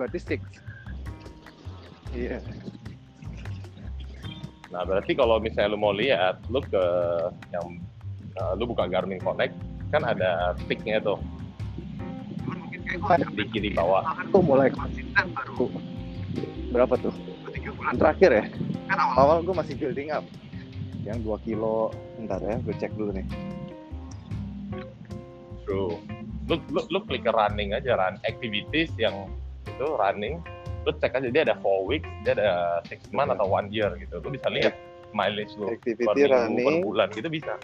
Berarti 0.00 0.18
six. 0.20 0.40
Iya. 2.12 2.40
Nah 4.72 4.82
berarti 4.84 5.12
kalau 5.16 5.40
misalnya 5.40 5.76
lu 5.76 5.78
mau 5.80 5.92
lihat, 5.92 6.40
lu 6.48 6.60
ke 6.64 6.84
yang 7.52 7.80
uh, 8.40 8.52
lu 8.56 8.64
buka 8.68 8.88
Garmin 8.88 9.20
Connect 9.20 9.54
kan 9.94 10.02
ada 10.02 10.52
ticknya 10.66 10.98
tuh 10.98 11.16
di 13.14 13.44
kiri 13.54 13.70
bawah. 13.72 14.02
Tuh 14.34 14.42
mulai 14.42 14.68
konsisten 14.74 15.30
baru. 15.32 15.70
Berapa 16.74 16.94
tuh? 16.98 17.14
Tiga 17.54 17.70
bulan 17.72 17.94
terakhir 17.96 18.30
ya? 18.34 18.44
Kan 18.90 18.98
awal-awal 18.98 19.46
gue 19.46 19.54
masih 19.54 19.74
building 19.78 20.10
up. 20.10 20.26
Yang 21.06 21.22
2 21.22 21.46
kilo. 21.46 21.94
Bentar 22.18 22.42
ya, 22.42 22.58
gue 22.58 22.74
cek 22.74 22.92
dulu 22.98 23.14
nih. 23.14 23.26
True. 25.62 25.94
Lu, 26.46 26.54
lu, 26.70 26.80
lu 26.90 26.98
klik 27.06 27.26
ke 27.26 27.32
running 27.34 27.74
aja, 27.74 27.98
run 27.98 28.18
activities 28.26 28.90
yang 28.98 29.30
itu 29.66 29.86
running. 29.98 30.42
Lu 30.86 30.94
cek 30.94 31.18
aja 31.18 31.28
dia 31.30 31.42
ada 31.46 31.54
4 31.58 31.90
weeks, 31.90 32.06
dia 32.26 32.34
ada 32.38 32.82
6 32.90 33.14
month 33.14 33.30
atau 33.34 33.46
1 33.50 33.70
year 33.74 33.90
gitu. 34.02 34.18
Lu 34.22 34.30
bisa 34.30 34.50
lihat 34.50 34.74
mileage 35.14 35.54
lu 35.58 35.70
per 35.70 35.78
Activity 35.78 36.06
minggu, 36.06 36.26
per 36.26 36.30
running. 36.34 36.78
bulan 36.82 37.08
gitu 37.14 37.28
bisa. 37.30 37.54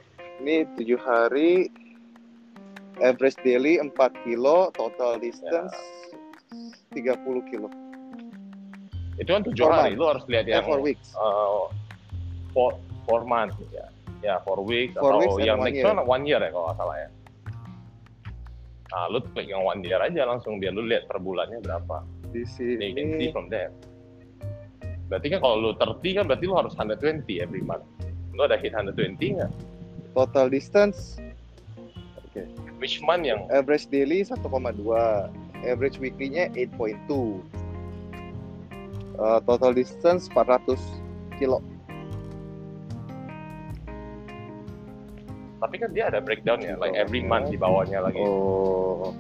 Ini 0.42 0.66
7 0.78 0.98
hari. 0.98 1.70
Average 3.00 3.38
daily 3.40 3.80
4 3.80 3.94
kilo. 4.22 4.68
Total 4.72 5.16
distance 5.16 5.72
30 6.92 7.16
kilo. 7.48 7.68
Itu 9.16 9.30
kan 9.30 9.42
7 9.44 9.54
Four 9.54 9.72
hari, 9.72 9.92
month. 9.92 10.00
lu 10.00 10.04
harus 10.08 10.24
lihat 10.26 10.44
Ya, 10.44 10.60
yang 10.60 10.66
4 10.68 10.80
weeks. 10.82 11.08
uh, 11.14 11.68
four, 12.52 12.76
four 13.06 13.24
months 13.24 13.56
ya. 13.70 13.86
Ya, 14.22 14.34
four 14.44 14.62
weeks 14.62 14.94
Four 14.94 15.18
atau 15.18 15.20
weeks 15.20 15.36
yang 15.42 15.58
one 15.58 15.66
next 15.66 15.78
year. 15.78 15.88
one 15.88 16.00
one 16.04 16.22
year 16.22 16.38
ya 16.38 16.50
kalau 16.50 16.66
nggak 16.68 16.78
salah 16.78 16.96
ya. 16.96 17.08
Nah, 18.92 19.04
lu 19.08 19.18
klik 19.32 19.48
yang 19.48 19.64
one 19.64 19.80
year 19.80 19.98
aja 19.98 20.28
langsung 20.28 20.60
biar 20.60 20.70
lu 20.70 20.84
lihat 20.84 21.08
per 21.08 21.16
bulannya 21.16 21.58
berapa. 21.58 22.04
Di 22.30 22.44
You 22.44 22.46
can 22.46 22.54
see 22.54 22.76
sini. 22.76 23.26
from 23.32 23.48
there. 23.48 23.72
Berarti 25.08 25.26
kan 25.28 25.40
kalau 25.40 25.56
lu 25.58 25.70
30 25.74 26.12
kan 26.14 26.24
berarti 26.24 26.44
lu 26.44 26.54
harus 26.54 26.72
120 26.76 27.40
every 27.40 27.60
month. 27.60 27.82
Lu 28.32 28.44
ada 28.44 28.54
hit 28.54 28.72
120 28.72 29.40
nggak? 29.40 29.50
Total 30.14 30.46
distance. 30.46 31.16
Which 32.82 32.98
month 33.06 33.22
yang 33.22 33.46
Average 33.46 33.94
daily 33.94 34.26
1,2. 34.26 34.42
Average 35.62 36.02
weekly-nya 36.02 36.50
8.2. 36.50 37.38
Uh, 39.14 39.38
total 39.46 39.70
distance 39.70 40.26
400 40.34 40.74
kilo. 41.38 41.62
tapi 45.62 45.78
kan 45.78 45.94
dia 45.94 46.10
ada 46.10 46.18
breakdown 46.18 46.58
ya, 46.58 46.74
like 46.74 46.98
every 46.98 47.22
month 47.22 47.46
di 47.46 47.56
bawahnya 47.56 48.02
lagi. 48.02 48.18
Oh. 48.18 49.14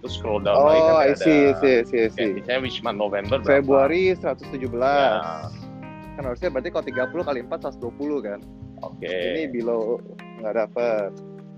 Terus 0.00 0.16
scroll 0.16 0.40
down 0.40 0.56
lagi 0.56 0.80
kan 0.80 0.88
Oh, 0.88 0.98
I 0.98 1.12
ada 1.12 1.20
see, 1.20 1.42
see, 1.60 1.78
see, 1.84 2.04
see. 2.08 2.30
misalnya 2.40 2.64
which 2.64 2.80
month 2.80 2.96
November 2.96 3.36
berapa. 3.36 3.60
Februari 3.60 4.16
117. 4.16 4.72
Ya. 4.80 5.52
Kan 6.16 6.22
harusnya 6.24 6.48
berarti 6.48 6.68
kalau 6.72 6.84
30 6.88 7.28
kali 7.28 7.38
4 7.44 7.76
120 7.76 8.24
kan. 8.24 8.40
Oke. 8.80 9.04
Ini 9.12 9.52
below 9.52 10.00
nggak 10.40 10.54
dapet. 10.64 11.12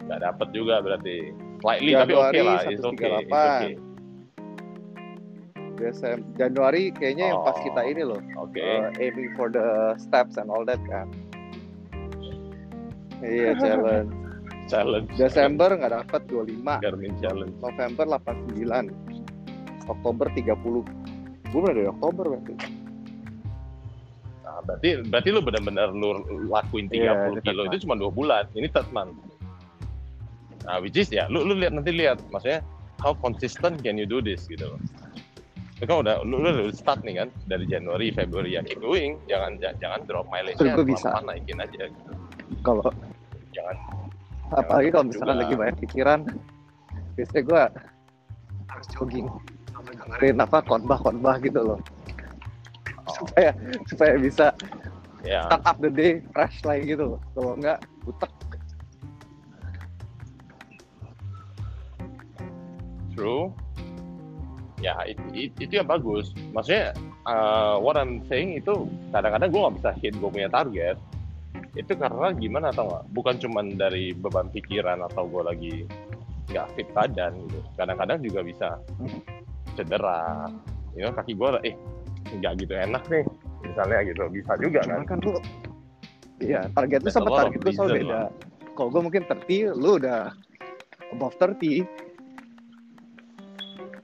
Nggak 0.07 0.21
dapet 0.23 0.49
juga 0.51 0.81
berarti. 0.81 1.17
Slightly 1.59 1.93
tapi 1.93 2.13
oke 2.13 2.31
Januari 2.31 2.41
lah, 2.41 2.59
okay, 2.61 2.73
it's 2.73 2.85
138. 2.85 3.27
okay. 3.27 3.73
Desember, 5.77 6.25
Januari 6.41 6.83
kayaknya 6.89 7.25
yang 7.29 7.41
pas 7.45 7.53
Oh. 7.53 7.63
kita 7.63 7.81
ini 7.85 8.03
loh. 8.03 8.21
Oke. 8.41 8.65
uh, 8.65 8.89
aiming 8.97 9.29
for 9.37 9.53
the 9.53 9.67
steps 9.99 10.41
and 10.41 10.49
all 10.49 10.65
that 10.65 10.81
kan. 10.89 11.05
Iya 13.19 13.53
challenge. 13.61 14.09
challenge. 14.67 15.09
Desember 15.15 15.69
nggak 15.71 15.93
dapat 15.93 16.21
25, 16.29 16.81
Garmin 16.81 17.13
challenge. 17.21 17.55
November 17.61 18.05
89, 18.09 18.89
Oktober 19.87 20.27
30. 20.33 20.85
Gue 21.53 21.63
dari 21.63 21.85
Oktober 21.87 22.25
berarti. 22.27 22.55
Nah, 24.43 24.59
berarti 24.65 24.89
berarti 25.07 25.29
lu 25.31 25.41
benar-benar 25.41 25.89
lu 25.93 26.09
lakuin 26.49 26.89
30 26.89 26.99
Iya, 26.99 27.13
itu 27.31 27.41
kilo 27.45 27.63
itu 27.69 27.77
cuma 27.85 27.95
dua 27.95 28.11
bulan. 28.11 28.45
Ini 28.53 28.67
third 28.73 28.89
month. 28.91 29.13
Nah, 30.67 30.83
which 30.83 30.99
is 30.99 31.09
ya, 31.15 31.31
lu 31.31 31.47
lu 31.47 31.55
lihat 31.55 31.73
nanti 31.79 31.95
lihat, 31.95 32.19
maksudnya 32.35 32.61
how 32.99 33.15
consistent 33.15 33.79
can 33.87 33.95
you 33.95 34.05
do 34.05 34.19
this 34.19 34.51
gitu 34.51 34.67
loh. 34.67 34.81
Lu 35.79 35.85
kan 35.87 35.97
udah 36.03 36.15
lu, 36.27 36.43
lu 36.43 36.49
udah 36.51 36.75
start 36.75 37.07
nih 37.07 37.23
kan 37.23 37.29
dari 37.47 37.71
Januari, 37.71 38.11
Februari 38.11 38.59
ya 38.59 38.67
keep 38.67 38.83
going, 38.83 39.23
jangan 39.31 39.63
jangan, 39.63 40.03
drop 40.11 40.27
mileage-nya, 40.35 40.75
Itu 40.75 40.83
gua 40.83 40.87
bisa. 40.91 41.09
naikin 41.23 41.59
aja 41.63 41.87
gitu. 41.87 42.13
Kalau 42.67 42.91
Jangan 43.55 43.77
apalagi 44.53 44.89
kalau 44.95 45.05
misalkan 45.11 45.35
juga. 45.35 45.43
lagi 45.43 45.55
banyak 45.59 45.77
pikiran, 45.83 46.21
biasanya 47.19 47.43
gue 47.43 47.63
harus 48.71 48.87
jogging. 48.95 49.27
Dengerin 49.87 50.39
apa 50.43 50.59
khotbah-khotbah 50.67 51.37
gitu 51.43 51.61
loh. 51.63 51.79
Supaya 53.11 53.51
supaya 53.91 54.15
bisa 54.19 54.47
ya 55.27 55.47
start 55.51 55.65
up 55.67 55.79
the 55.83 55.91
day 55.91 56.23
fresh 56.35 56.63
lagi 56.63 56.95
gitu 56.95 57.17
loh. 57.17 57.21
Kalau 57.35 57.53
enggak 57.59 57.79
butek. 58.07 58.31
True. 63.17 63.51
Ya 64.85 64.93
itu, 65.09 65.25
itu, 65.33 65.57
itu 65.65 65.73
yang 65.81 65.89
bagus. 65.89 66.37
Maksudnya 66.53 66.93
uh, 67.25 67.81
what 67.81 67.97
I'm 67.97 68.21
saying 68.29 68.61
itu 68.61 68.87
kadang-kadang 69.11 69.49
gue 69.49 69.61
nggak 69.65 69.77
bisa 69.81 69.91
hit 69.99 70.15
gue 70.21 70.31
punya 70.31 70.53
target. 70.53 71.01
Itu 71.73 71.97
karena 71.97 72.37
gimana 72.37 72.71
atau 72.71 72.85
nggak? 72.85 73.05
Bukan 73.17 73.35
cuman 73.41 73.81
dari 73.81 74.13
beban 74.13 74.53
pikiran 74.53 75.01
atau 75.09 75.25
gue 75.25 75.43
lagi 75.43 75.75
nggak 76.53 76.67
fit 76.77 76.89
badan 76.93 77.33
gitu. 77.49 77.59
Kadang-kadang 77.81 78.21
juga 78.21 78.41
bisa 78.45 78.69
cedera. 79.75 80.53
You 80.93 81.09
know, 81.09 81.13
kaki 81.17 81.33
gue 81.33 81.49
eh 81.65 81.75
nggak 82.37 82.53
gitu 82.61 82.77
enak 82.77 83.03
nih. 83.09 83.25
Misalnya 83.65 83.99
gitu 84.13 84.29
bisa 84.29 84.53
juga 84.61 84.85
kan. 84.85 85.03
Cuman 85.03 85.09
kan 85.09 85.19
lu 85.25 85.35
Iya, 86.37 86.69
target 86.77 87.01
lu 87.01 87.09
sama 87.09 87.33
target 87.33 87.61
lu 87.65 87.71
selalu 87.73 87.93
beda. 88.05 88.21
Kalau 88.77 88.89
gue 88.93 89.03
mungkin 89.09 89.23
30, 89.25 89.73
lu 89.73 89.97
udah 89.97 90.37
above 91.17 91.37
30. 91.41 91.89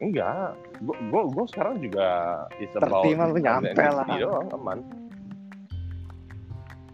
Enggak. 0.02 0.58
Gue 0.82 0.96
gue 0.98 1.22
gue 1.30 1.44
sekarang 1.46 1.74
juga 1.78 2.06
is 2.58 2.66
30 2.74 2.82
about 2.82 3.06
mah 3.06 3.26
lu 3.30 3.38
nyampe 3.38 3.70
160 3.70 3.94
lah. 3.94 4.06
doang, 4.18 4.46
aman. 4.52 4.78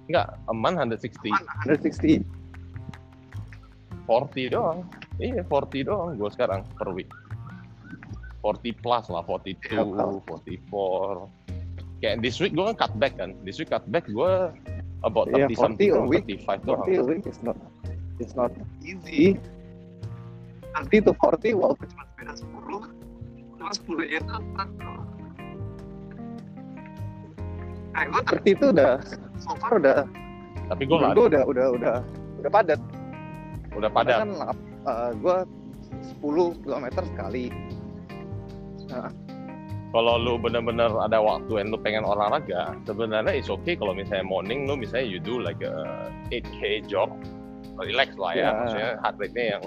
Enggak, 0.06 0.26
aman 0.46 0.72
160. 0.76 1.32
160. 1.64 2.20
40 4.04 4.48
doang. 4.48 4.78
Iya, 5.18 5.40
40 5.42 5.88
doang 5.88 6.08
gue 6.14 6.30
sekarang 6.30 6.64
per 6.76 6.88
week. 6.92 7.08
40 8.40 8.70
plus 8.78 9.04
lah, 9.10 9.24
42, 9.24 9.56
Ya, 9.66 9.82
kalau- 9.82 10.22
44. 10.24 11.28
Kayak 11.98 12.16
this 12.22 12.38
week 12.38 12.54
gue 12.54 12.62
kan 12.62 12.76
cut 12.78 12.94
back 12.94 13.18
kan. 13.18 13.34
This 13.42 13.58
week 13.58 13.68
cut 13.68 13.82
back 13.88 14.06
gue 14.06 14.32
about 15.02 15.26
30 15.28 15.48
Iya, 15.48 15.48
40 15.50 15.56
something 15.58 15.90
a 15.90 16.02
week. 16.04 16.24
35 16.24 16.60
doang. 16.62 16.84
40 16.86 16.94
a 16.94 17.04
week 17.04 17.24
is 17.26 17.40
not 17.42 17.56
it's 18.18 18.32
not 18.32 18.52
easy. 18.80 19.36
30 20.76 21.02
to 21.02 21.12
40 21.16 21.58
walaupun 21.58 21.86
cuma 21.90 22.04
beda 22.14 22.32
10 22.32 22.97
cuma 23.58 23.70
10 23.74 23.98
nya 23.98 24.18
itu 24.22 24.34
Nah, 27.88 28.04
gue 28.06 28.22
30 28.46 28.54
itu 28.54 28.66
udah 28.70 28.92
so 29.42 29.52
far 29.58 29.74
udah 29.74 30.06
Tapi 30.70 30.82
gue 30.86 30.96
gue 30.96 31.24
udah 31.34 31.42
udah 31.48 31.66
udah 31.74 31.94
udah 32.38 32.50
padat. 32.52 32.80
udah 33.74 33.90
padat. 33.90 34.18
Kan 34.22 34.30
uh, 34.86 35.10
gue 35.16 35.36
10 36.22 36.62
km 36.62 36.86
sekali. 37.02 37.50
Kalau 39.88 40.14
lu 40.20 40.36
bener-bener 40.36 40.92
ada 41.00 41.16
waktu 41.18 41.64
yang 41.64 41.72
lu 41.72 41.80
pengen 41.80 42.04
olahraga, 42.04 42.76
sebenarnya 42.84 43.32
it's 43.32 43.48
okay 43.48 43.72
kalau 43.72 43.96
misalnya 43.96 44.28
morning 44.28 44.68
lu 44.68 44.76
misalnya 44.76 45.08
you 45.08 45.16
do 45.16 45.40
like 45.40 45.58
a 45.64 45.72
8k 46.28 46.84
jog, 46.84 47.08
relax 47.80 48.12
lah 48.20 48.36
ya, 48.36 48.40
Ya. 48.44 48.50
maksudnya 48.52 48.90
heart 49.00 49.16
rate-nya 49.16 49.44
yang 49.56 49.62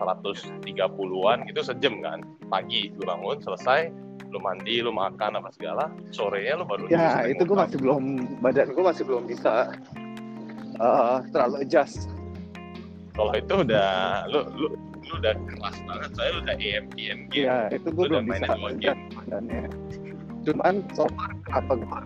130-an 0.00 1.38
gitu 1.44 1.60
sejam 1.60 2.00
kan, 2.00 2.24
pagi 2.48 2.88
lu 2.96 3.04
bangun 3.04 3.38
selesai, 3.44 3.92
lu 4.32 4.40
mandi, 4.40 4.80
lu 4.80 4.90
makan 4.90 5.36
apa 5.36 5.52
segala, 5.52 5.92
sorenya 6.10 6.56
lu 6.58 6.64
baru 6.64 6.88
Ya 6.88 7.28
itu 7.28 7.44
gue 7.44 7.56
masih 7.56 7.76
belum 7.76 8.02
badan 8.40 8.72
gue 8.72 8.84
masih 8.84 9.04
belum 9.04 9.28
bisa 9.28 9.76
uh, 10.80 11.20
terlalu 11.30 11.68
adjust. 11.68 12.08
Kalau 13.12 13.32
itu 13.36 13.52
udah 13.52 13.90
lu 14.32 14.40
lu 14.56 14.68
lu 15.00 15.12
udah 15.20 15.34
keras 15.36 15.76
banget, 15.84 16.10
saya 16.16 16.30
udah 16.40 16.54
AM 16.56 16.84
PM 16.96 17.18
gitu. 17.28 17.44
Iya 17.44 17.58
itu 17.76 17.88
gue 17.92 18.04
belum 18.08 18.24
bisa 18.24 18.54
adjust 18.56 19.02
badannya. 19.12 19.62
Cuman 20.40 20.74
so 20.96 21.04
far 21.12 21.30
apa 21.52 21.72
gue 21.76 22.00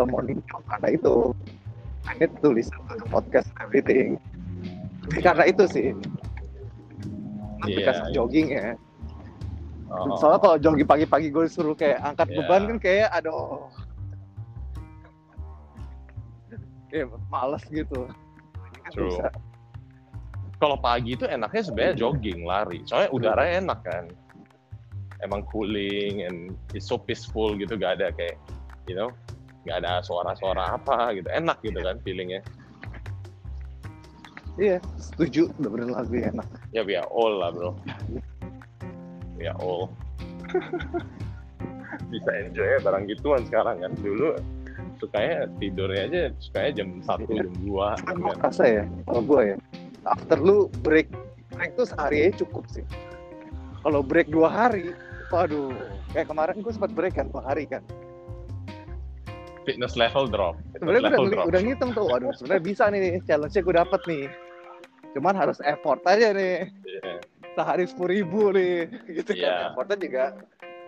atau 0.00 0.04
morning 0.08 0.40
jog 0.48 0.64
karena 0.64 0.96
itu 0.96 1.14
ini 2.16 2.26
tulisan 2.40 2.80
podcast 3.12 3.48
everything 3.60 4.16
karena 5.26 5.44
itu 5.48 5.64
sih 5.70 5.88
Iya. 7.68 7.92
yeah. 7.92 8.10
jogging 8.12 8.48
ya 8.56 8.74
Oh. 9.90 10.14
soalnya 10.22 10.38
kalau 10.38 10.56
jogging 10.62 10.86
pagi-pagi 10.86 11.34
gue 11.34 11.50
suruh 11.50 11.74
kayak 11.74 11.98
angkat 11.98 12.30
Yeah. 12.30 12.46
beban 12.46 12.62
kan 12.70 12.78
kayak 12.78 13.08
aduh 13.10 13.66
kayak 16.90 17.10
males 17.26 17.62
gitu 17.70 18.06
True. 18.90 19.06
Bisa. 19.10 19.30
kalau 20.58 20.76
pagi 20.76 21.14
itu 21.14 21.24
enaknya 21.24 21.62
sebenarnya 21.62 21.94
jogging, 21.96 22.42
lari. 22.44 22.82
Soalnya 22.84 23.08
udaranya 23.14 23.52
enak 23.64 23.80
kan. 23.86 24.04
Emang 25.24 25.46
cooling 25.48 26.26
and 26.26 26.52
it's 26.76 26.90
so 26.90 26.98
peaceful 27.00 27.54
gitu, 27.56 27.78
gak 27.80 27.96
ada 28.02 28.12
kayak, 28.12 28.36
you 28.84 28.92
know, 28.92 29.08
gak 29.64 29.80
ada 29.80 30.02
suara-suara 30.04 30.76
apa 30.76 31.16
gitu. 31.16 31.30
Enak 31.32 31.62
gitu 31.64 31.80
kan 31.80 31.96
feelingnya. 32.04 32.44
Iya 34.56 34.78
setuju 34.98 35.52
bener 35.60 35.92
lagu 35.92 36.14
enak 36.16 36.48
Ya 36.70 36.82
we 36.86 36.94
are 36.94 37.06
all 37.10 37.34
lah 37.38 37.50
bro. 37.50 37.74
We 39.34 39.50
are 39.50 39.58
all. 39.58 39.90
Bisa 42.12 42.30
enjoy 42.46 42.66
ya 42.66 42.78
barang 42.82 43.10
gituan 43.10 43.42
sekarang 43.50 43.82
kan. 43.82 43.92
Dulu 43.98 44.38
sukanya 45.00 45.48
tidurnya 45.56 46.02
aja 46.06 46.22
sukanya 46.38 46.70
jam 46.76 46.88
1, 47.00 47.24
jam 47.32 47.48
2 47.56 47.64
gue 47.64 47.88
kan. 47.96 48.36
rasa 48.44 48.64
ya 48.68 48.84
kalau 49.08 49.22
gue 49.24 49.42
ya 49.54 49.56
after 50.04 50.38
lu 50.40 50.68
break 50.84 51.08
break 51.56 51.72
tuh 51.76 51.88
sehari 51.88 52.28
aja 52.28 52.44
cukup 52.44 52.68
sih 52.68 52.84
kalau 53.80 54.04
break 54.04 54.28
dua 54.28 54.52
hari 54.52 54.92
waduh 55.32 55.72
kayak 56.12 56.28
kemarin 56.28 56.60
gue 56.60 56.72
sempat 56.72 56.92
break 56.92 57.16
kan 57.16 57.32
dua 57.32 57.42
hari 57.48 57.64
kan 57.64 57.80
Fitness 59.70 59.94
level 59.94 60.24
drop. 60.26 60.54
Sebenarnya 60.72 61.00
gue 61.00 61.18
udah, 61.20 61.30
drop. 61.32 61.46
udah 61.46 61.60
ngitung 61.60 61.90
tuh 61.92 62.04
waduh 62.04 62.32
sebenarnya 62.32 62.62
bisa 62.64 62.84
nih 62.86 63.00
challenge-nya 63.22 63.62
gue 63.62 63.74
dapet 63.76 64.00
nih 64.04 64.24
cuman 65.10 65.34
harus 65.34 65.58
effort 65.64 65.98
aja 66.04 66.30
nih 66.30 66.70
Iya. 66.84 67.18
sehari 67.52 67.82
sepuluh 67.84 68.10
ribu 68.12 68.50
nih 68.50 68.86
gitu 69.12 69.30
Iya. 69.32 69.42
kan 69.42 69.52
effortnya 69.70 69.96
juga 69.98 70.24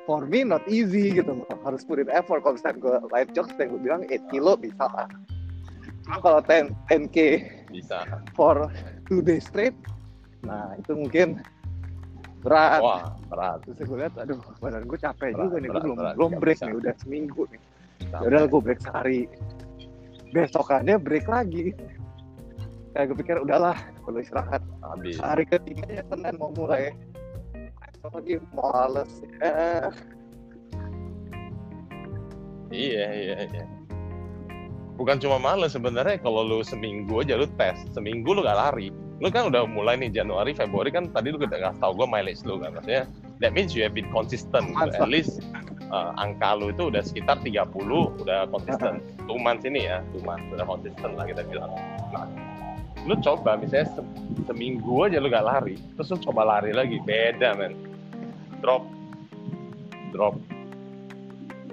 for 0.02 0.22
me 0.22 0.42
not 0.42 0.62
easy 0.66 1.10
gitu 1.12 1.32
loh 1.32 1.46
harus 1.60 1.82
put 1.82 1.98
in 1.98 2.06
effort 2.08 2.38
kalau 2.40 2.54
misalnya 2.54 2.78
gue 2.78 2.96
live 3.08 3.30
jokes 3.32 3.54
yang 3.56 3.68
gue 3.68 3.82
bilang 3.82 4.00
8 4.04 4.30
kilo 4.30 4.54
bisa 4.54 4.86
lah 4.86 5.10
Cuma 6.02 6.18
kalau 6.18 6.38
10 6.40 6.70
10k 6.86 7.16
Bisa. 7.68 7.98
for 8.34 8.66
two 9.06 9.18
days 9.20 9.42
straight 9.42 9.74
nah 10.40 10.70
itu 10.74 10.94
mungkin 10.94 11.42
berat 12.40 12.78
Wah, 12.78 13.14
berat. 13.26 13.62
terus 13.64 13.78
gue 13.80 13.98
lihat 13.98 14.14
aduh 14.16 14.38
badan 14.58 14.82
gue 14.84 14.98
capek 14.98 15.30
Berat, 15.30 15.42
juga 15.44 15.56
nih 15.56 15.68
gue 15.68 15.80
belum 15.80 15.96
berat. 15.96 16.14
belum 16.14 16.32
break 16.38 16.58
bisa. 16.58 16.66
nih 16.66 16.74
udah 16.76 16.94
seminggu 16.98 17.42
nih 17.48 17.60
udah 18.10 18.42
gue 18.48 18.60
break 18.60 18.80
sehari 18.82 19.20
besokannya 20.32 20.96
break 20.96 21.28
lagi 21.28 21.76
kayak 22.92 23.12
gue 23.12 23.16
pikir 23.24 23.36
udahlah 23.40 23.76
perlu 24.04 24.20
istirahat 24.20 24.62
Habis. 24.84 25.16
hari 25.20 25.44
ketiganya 25.48 26.04
senin 26.08 26.34
mau 26.36 26.52
mulai 26.52 26.92
lagi 28.02 28.36
males 28.50 29.12
ya 29.38 29.92
Iya, 32.72 33.04
iya, 33.12 33.36
iya. 33.52 33.64
Bukan 34.96 35.20
cuma 35.20 35.36
males 35.36 35.76
sebenarnya 35.76 36.16
kalau 36.24 36.40
lu 36.40 36.64
seminggu 36.64 37.20
aja 37.20 37.36
lu 37.36 37.44
tes, 37.60 37.76
seminggu 37.92 38.32
lu 38.32 38.40
gak 38.40 38.56
lari. 38.56 38.88
Lu 39.20 39.28
kan 39.28 39.52
udah 39.52 39.68
mulai 39.68 40.00
nih 40.00 40.08
Januari, 40.08 40.56
Februari 40.56 40.88
kan 40.88 41.12
tadi 41.12 41.36
lu 41.36 41.36
udah 41.36 41.52
ngasih 41.52 41.80
tau 41.84 41.92
gue 41.92 42.08
mileage 42.08 42.40
lu 42.48 42.56
kan. 42.64 42.72
Maksudnya 42.72 43.04
that 43.44 43.52
means 43.52 43.76
you 43.76 43.84
have 43.84 43.92
been 43.92 44.08
consistent. 44.08 44.72
At 44.80 45.04
least 45.04 45.44
uh, 45.92 46.10
angka 46.16 46.56
lu 46.56 46.72
itu 46.72 46.88
udah 46.88 47.00
sekitar 47.00 47.38
30 47.38 47.68
udah 48.18 48.48
konsisten. 48.48 48.98
Two 49.28 49.36
months 49.36 49.62
ini 49.62 49.86
ya, 49.86 50.00
months 50.20 50.48
udah 50.50 50.64
konsisten 50.64 51.14
lah 51.14 51.24
kita 51.24 51.44
bilang. 51.46 51.70
Nah, 52.10 52.26
lu 53.04 53.14
coba 53.18 53.54
misalnya 53.54 53.92
se- 53.92 54.10
seminggu 54.44 55.04
aja 55.04 55.20
lu 55.20 55.28
gak 55.28 55.44
lari, 55.44 55.76
terus 55.94 56.10
lu 56.10 56.18
coba 56.22 56.58
lari 56.58 56.72
lagi, 56.72 56.96
beda 56.98 57.54
men. 57.54 57.76
Drop, 58.58 58.86
drop 60.10 60.38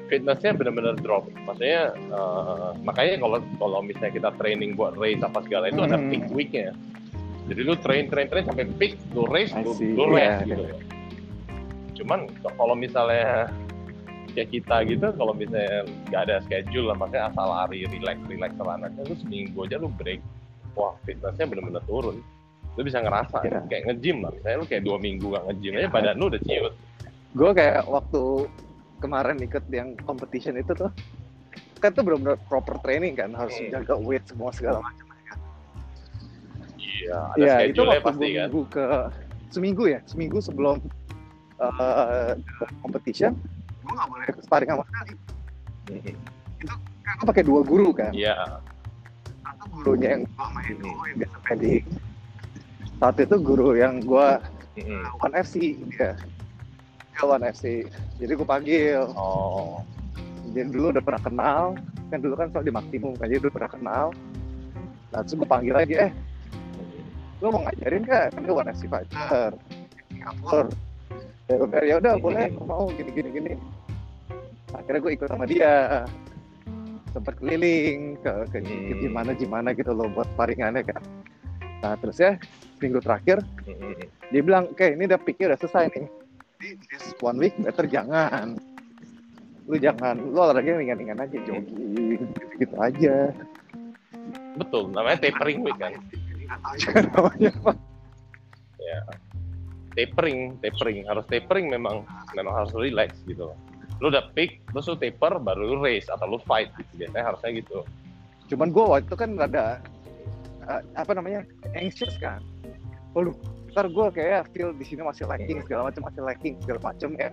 fitnessnya 0.09 0.57
benar-benar 0.57 0.97
drop. 0.97 1.29
Maksudnya 1.45 1.93
eh, 1.93 2.69
makanya 2.81 3.21
kalau 3.21 3.37
kalau 3.61 3.79
misalnya 3.79 4.09
kita 4.11 4.29
training 4.35 4.73
buat 4.73 4.97
race 4.97 5.21
apa 5.21 5.45
segala 5.45 5.69
itu 5.69 5.85
ada 5.85 6.01
Hmm. 6.01 6.09
peak 6.09 6.25
weeknya. 6.33 6.73
Jadi 7.45 7.61
lu 7.61 7.77
train 7.77 8.09
train 8.09 8.25
train 8.25 8.45
sampai 8.45 8.65
peak, 8.77 8.97
lu 9.13 9.25
race, 9.25 9.53
lu, 9.53 9.73
lu 9.77 10.03
rest 10.09 10.45
Iya, 10.45 10.49
gitu. 10.49 10.63
Cuman 12.01 12.25
kalau 12.57 12.73
misalnya 12.73 13.53
kayak 14.39 14.49
kita 14.49 14.75
gitu, 14.87 15.07
kalau 15.13 15.35
misalnya 15.35 15.83
nggak 16.07 16.21
ada 16.23 16.35
schedule 16.41 16.87
lah, 16.87 16.95
makanya 16.95 17.27
asal 17.27 17.45
lari, 17.45 17.83
relax, 17.85 18.15
relax 18.25 18.51
celana, 18.55 18.87
lu 18.95 19.15
seminggu 19.19 19.67
aja 19.67 19.75
lu 19.75 19.91
break, 19.91 20.23
wah 20.73 20.95
fitnessnya 21.03 21.43
benar-benar 21.43 21.83
turun. 21.83 22.23
Lu 22.73 22.81
bisa 22.81 23.03
ngerasa 23.03 23.43
Iya. 23.43 23.59
kayak 23.67 23.83
nge-gym 23.85 24.23
lah. 24.23 24.31
Misalnya 24.31 24.57
lu 24.57 24.65
kayak 24.65 24.83
dua 24.83 24.97
minggu 24.97 25.27
gak 25.29 25.43
nge-gym 25.45 25.73
aja, 25.75 25.89
badan 25.89 26.15
lu 26.15 26.25
udah 26.27 26.41
ciut. 26.41 26.73
gue 27.29 27.51
kayak 27.53 27.85
waktu 27.85 28.21
kemarin 28.97 29.37
ikut 29.37 29.61
yang 29.69 29.93
competition 30.01 30.55
itu 30.55 30.73
tuh 30.73 30.89
kan 31.77 31.93
tuh 31.93 32.01
benar-benar 32.01 32.41
proper 32.47 32.81
training 32.81 33.13
kan 33.13 33.29
harus 33.31 33.53
Hmm. 33.53 33.69
jaga 33.69 33.93
weight 33.95 34.25
semua 34.25 34.49
segala 34.49 34.81
macam 34.81 35.05
Iya, 36.79 37.15
ada 37.15 37.37
Iya 37.37 37.53
itu 37.69 37.79
schedule-nya 37.79 37.89
waktu 37.91 38.07
pasti 38.07 38.17
gue 38.19 38.29
kan. 38.33 38.47
minggu 38.49 38.61
ke 38.67 38.83
seminggu 39.49 39.83
ya 39.85 39.99
seminggu 40.03 40.37
sebelum 40.39 40.77
uh, 41.57 42.33
competition 42.81 43.33
gue 43.89 43.95
nggak 43.97 44.09
boleh 44.09 44.25
sparring 44.45 44.69
sama 44.69 44.83
sekali. 44.85 45.11
Mhm. 45.89 46.13
kan 47.01 47.13
gue 47.17 47.27
pakai 47.27 47.43
dua 47.43 47.61
guru 47.65 47.89
kan? 47.89 48.13
Iya. 48.13 48.61
satu 49.41 49.65
gurunya 49.73 50.09
yang 50.13 50.21
gue 50.23 50.45
main 50.53 50.75
dulu 50.77 51.01
yang 51.03 51.17
biasa 51.17 51.37
pending 51.41 51.85
satu 52.95 53.19
itu 53.25 53.35
guru 53.41 53.67
yang 53.73 53.93
gue 53.99 54.27
Mhm. 54.79 55.03
One 55.19 55.35
FC 55.35 55.75
dia 55.91 56.13
dia 57.11 57.23
One 57.25 57.43
FC 57.43 57.83
jadi 58.15 58.31
gue 58.31 58.47
panggil. 58.47 59.01
Oh. 59.11 59.83
jadi 60.49 60.69
dulu 60.71 60.93
udah 60.93 61.03
pernah 61.03 61.19
kenal. 61.19 61.63
Kan 62.09 62.19
dulu 62.21 62.33
kan 62.33 62.47
soal 62.49 62.63
di 62.63 62.71
maksimum 62.71 63.11
kan 63.17 63.27
jadi 63.27 63.43
udah 63.43 63.53
pernah 63.53 63.69
kenal. 63.69 64.05
Nah 65.11 65.19
terus 65.25 65.35
gue 65.35 65.49
panggil 65.49 65.73
lagi 65.73 65.95
eh 65.97 66.11
lo 67.39 67.51
mau 67.51 67.63
ngajarin 67.65 68.03
kak 68.03 68.25
kan 68.31 68.41
dia 68.43 68.53
One 68.53 68.69
FC 68.69 68.83
fighter 68.85 69.51
Singapura 70.11 70.67
ya 71.49 71.55
udah 71.57 71.81
ya 71.83 71.95
udah 71.99 72.13
boleh. 72.19 72.45
Gue 72.53 72.65
mau 72.65 72.85
gini 72.93 73.09
gini 73.11 73.29
gini 73.33 73.51
akhirnya 74.73 74.99
gue 75.01 75.11
ikut 75.17 75.27
sama 75.29 75.45
dia 75.45 76.05
sempat 77.09 77.33
keliling 77.41 78.17
ke 78.21 78.31
ke 78.53 78.57
Hmm. 78.61 78.99
gimana 79.01 79.31
gimana 79.33 79.69
gitu 79.73 79.91
loh 79.91 80.05
buat 80.13 80.29
paringannya 80.37 80.85
kan 80.85 81.01
nah 81.79 81.95
terus 81.97 82.19
ya 82.19 82.35
minggu 82.77 82.99
terakhir 83.01 83.41
Mhm. 83.65 83.93
dia 84.29 84.41
bilang 84.43 84.69
oke 84.69 84.85
ini 84.85 85.03
udah 85.09 85.19
pikir 85.19 85.49
udah 85.49 85.59
selesai 85.59 85.89
nih 85.95 86.07
this 86.91 87.15
one 87.23 87.39
week 87.39 87.55
better 87.57 87.87
jangan 87.87 88.59
lu 89.65 89.77
jangan 89.77 90.17
lu 90.17 90.37
olahraga 90.37 90.75
ringan-ringan 90.75 91.21
aja 91.21 91.37
jogging 91.45 92.25
gitu, 92.57 92.75
aja 92.77 93.31
Betul, 94.57 94.91
namanya 94.91 95.23
tapering 95.23 95.63
week 95.63 95.77
kan. 95.79 95.93
namanya 97.15 97.49
apa 97.63 97.71
Tapering, 99.95 100.55
tapering 100.63 101.03
harus 101.07 101.25
tapering 101.27 101.67
memang 101.67 102.07
memang 102.31 102.53
harus 102.55 102.71
relax 102.71 103.19
gitu 103.27 103.51
loh. 103.51 103.57
Lu 103.99 104.07
udah 104.07 104.31
peak, 104.31 104.63
terus 104.71 104.87
lu 104.87 104.95
taper, 104.95 105.35
baru 105.43 105.75
lu 105.75 105.77
race 105.83 106.07
atau 106.07 106.25
lu 106.25 106.39
fight 106.47 106.71
gitu. 106.79 107.03
Biasanya 107.05 107.35
harusnya 107.35 107.51
gitu. 107.59 107.83
cuman 108.49 108.73
gue 108.73 108.81
waktu 108.81 109.05
itu 109.05 109.13
kan 109.13 109.29
rada 109.37 109.77
eh, 110.65 110.81
apa 110.97 111.11
namanya 111.13 111.45
anxious 111.77 112.17
kan. 112.17 112.41
Oh 113.13 113.29
lu 113.29 113.31
ntar 113.69 113.85
gue 113.85 114.05
kayak 114.09 114.49
feel 114.57 114.73
di 114.73 114.81
sini 114.81 115.05
masih 115.05 115.29
lacking 115.29 115.61
segala 115.61 115.93
macam 115.93 116.01
masih 116.09 116.21
lacking 116.25 116.57
segala 116.65 116.79
macam 116.89 117.09
ya. 117.13 117.29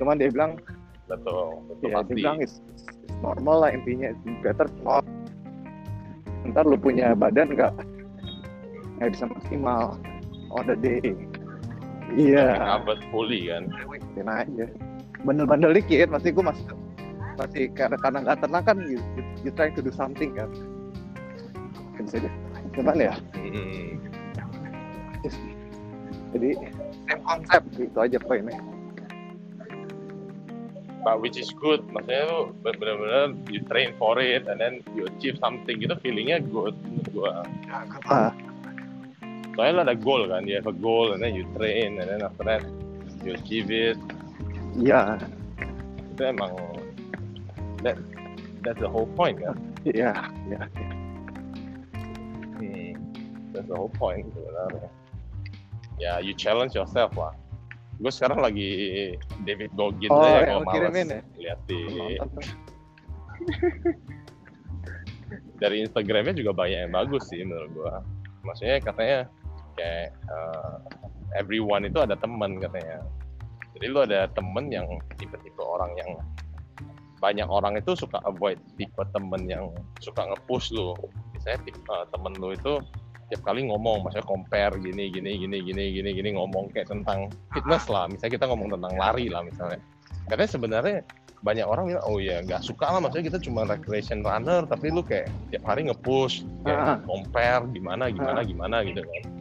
Cuman 0.00 0.16
dia 0.16 0.32
bilang 0.32 0.56
Betul, 1.04 1.60
betul. 1.68 1.90
ya 1.90 2.00
dia 2.06 2.16
bilang 2.16 2.38
it's, 2.40 2.64
it's 2.72 2.86
normal 3.20 3.66
lah 3.66 3.74
intinya 3.74 4.14
It's 4.14 4.24
better 4.40 4.72
not. 4.80 5.04
Ntar 6.48 6.64
lu 6.64 6.80
punya 6.80 7.12
badan 7.12 7.52
nggak 7.52 7.74
nggak 8.96 9.08
bisa 9.12 9.24
maksimal 9.28 10.00
on 10.48 10.64
the 10.64 10.76
day. 10.80 11.12
Iya. 12.16 12.56
Recovered 12.56 13.02
fully 13.12 13.52
kan. 13.52 13.68
Ikutin 13.68 14.28
aja 14.32 14.66
bandel-bandel 15.24 15.76
dikit 15.76 16.08
pasti 16.08 16.32
gue 16.32 16.44
masih 16.44 16.64
masih 17.36 17.64
karena 17.72 17.96
nggak 18.20 18.38
tenang 18.44 18.64
kan 18.64 18.76
you, 18.84 19.00
you, 19.16 19.22
you 19.48 19.50
try 19.56 19.72
to 19.72 19.80
do 19.80 19.92
something 19.92 20.32
kan. 20.36 20.48
Kan 21.96 22.02
bisa 22.08 22.18
deh. 22.24 22.34
Cuman 22.76 22.96
ya. 22.96 23.14
Mhm. 23.36 23.96
jadi 26.30 26.54
same 27.10 27.22
konsep 27.26 27.62
gitu 27.74 27.98
aja 27.98 28.16
poinnya. 28.22 28.56
But 31.00 31.24
which 31.24 31.40
is 31.40 31.48
good, 31.56 31.80
maksudnya 31.88 32.28
lu 32.28 32.52
benar-benar 32.60 33.32
you 33.48 33.64
train 33.72 33.96
for 33.96 34.20
it 34.20 34.44
and 34.44 34.60
then 34.60 34.84
you 34.92 35.08
achieve 35.08 35.40
something 35.40 35.80
gitu 35.80 35.96
feelingnya 36.04 36.44
good 36.52 36.76
menurut 36.84 37.08
gua. 37.10 37.32
ah, 38.06 38.30
Soalnya 39.56 39.72
lu 39.72 39.82
ada 39.88 39.96
goal 39.96 40.28
kan, 40.28 40.44
you 40.44 40.60
have 40.60 40.68
a 40.68 40.76
goal 40.76 41.16
and 41.16 41.24
then 41.24 41.32
you 41.32 41.48
train 41.56 41.96
and 41.98 42.06
then 42.06 42.20
after 42.20 42.44
that 42.44 42.62
you 43.24 43.32
achieve 43.32 43.72
it. 43.72 43.96
Iya 44.80 45.20
Itu 46.10 46.22
emang 46.24 46.52
that 47.84 47.96
that's 48.64 48.80
the 48.80 48.88
whole 48.88 49.08
point 49.14 49.36
kan. 49.38 49.56
iya 49.84 50.12
iya 50.48 50.62
Hmm. 52.60 52.92
That's 53.56 53.64
the 53.66 53.74
whole 53.74 53.88
point 53.96 54.28
sebenarnya. 54.36 54.92
Ya, 55.96 56.20
you 56.20 56.36
challenge 56.36 56.76
yourself 56.76 57.16
lah. 57.16 57.32
Gue 57.96 58.12
sekarang 58.12 58.44
lagi 58.44 58.68
David 59.48 59.72
Goggins 59.72 60.12
Oh, 60.12 60.20
aja 60.20 60.44
yang 60.44 60.60
kalau 60.60 60.68
lu 60.68 60.92
malas 60.92 60.92
ya? 60.92 61.20
lihat 61.40 61.58
di 61.64 61.80
dari 65.60 65.76
Instagramnya 65.84 66.36
juga 66.36 66.52
banyak 66.52 66.88
yang 66.88 66.92
bagus 66.92 67.28
sih 67.28 67.40
menurut 67.40 67.70
gua. 67.72 68.04
Maksudnya 68.44 68.76
katanya 68.80 69.18
kayak 69.76 70.12
uh, 70.28 70.76
everyone 71.36 71.84
itu 71.84 71.96
ada 71.96 72.16
teman 72.16 72.60
katanya. 72.60 73.04
Jadi 73.80 73.96
lu 73.96 74.04
ada 74.04 74.28
temen 74.36 74.68
yang 74.68 74.84
tipe-tipe 75.16 75.56
orang 75.64 75.96
yang 75.96 76.20
banyak 77.16 77.48
orang 77.48 77.80
itu 77.80 77.96
suka 77.96 78.20
avoid 78.28 78.60
tipe 78.76 79.00
temen 79.16 79.48
yang 79.48 79.72
suka 80.04 80.28
nge-push 80.28 80.76
lu. 80.76 80.92
Misalnya 81.32 81.64
tipe, 81.64 81.80
uh, 81.88 82.04
temen 82.12 82.36
lu 82.36 82.52
itu 82.52 82.76
tiap 83.32 83.40
kali 83.46 83.64
ngomong, 83.72 84.04
maksudnya 84.04 84.26
compare 84.28 84.76
gini, 84.76 85.08
gini, 85.08 85.40
gini, 85.40 85.64
gini, 85.64 85.84
gini, 85.96 86.10
gini, 86.12 86.28
ngomong 86.36 86.68
kayak 86.76 86.92
tentang 86.92 87.32
fitness 87.56 87.88
lah. 87.88 88.04
Misalnya 88.04 88.36
kita 88.36 88.46
ngomong 88.52 88.76
tentang 88.76 88.92
lari 89.00 89.32
lah 89.32 89.40
misalnya. 89.40 89.80
Karena 90.28 90.44
sebenarnya 90.44 90.96
banyak 91.40 91.64
orang 91.64 91.88
bilang, 91.88 92.04
oh 92.04 92.20
ya 92.20 92.44
nggak 92.44 92.60
suka 92.60 92.84
lah, 92.84 93.00
maksudnya 93.00 93.32
kita 93.32 93.38
cuma 93.40 93.64
recreation 93.64 94.20
runner, 94.20 94.68
tapi 94.68 94.92
lu 94.92 95.00
kayak 95.00 95.32
tiap 95.48 95.64
hari 95.64 95.88
nge-push, 95.88 96.44
Ah. 96.68 97.00
kayak 97.00 97.08
compare 97.08 97.64
gimana, 97.72 98.04
gimana, 98.12 98.40
gimana 98.44 98.76
gitu 98.84 99.00
kan. 99.00 99.39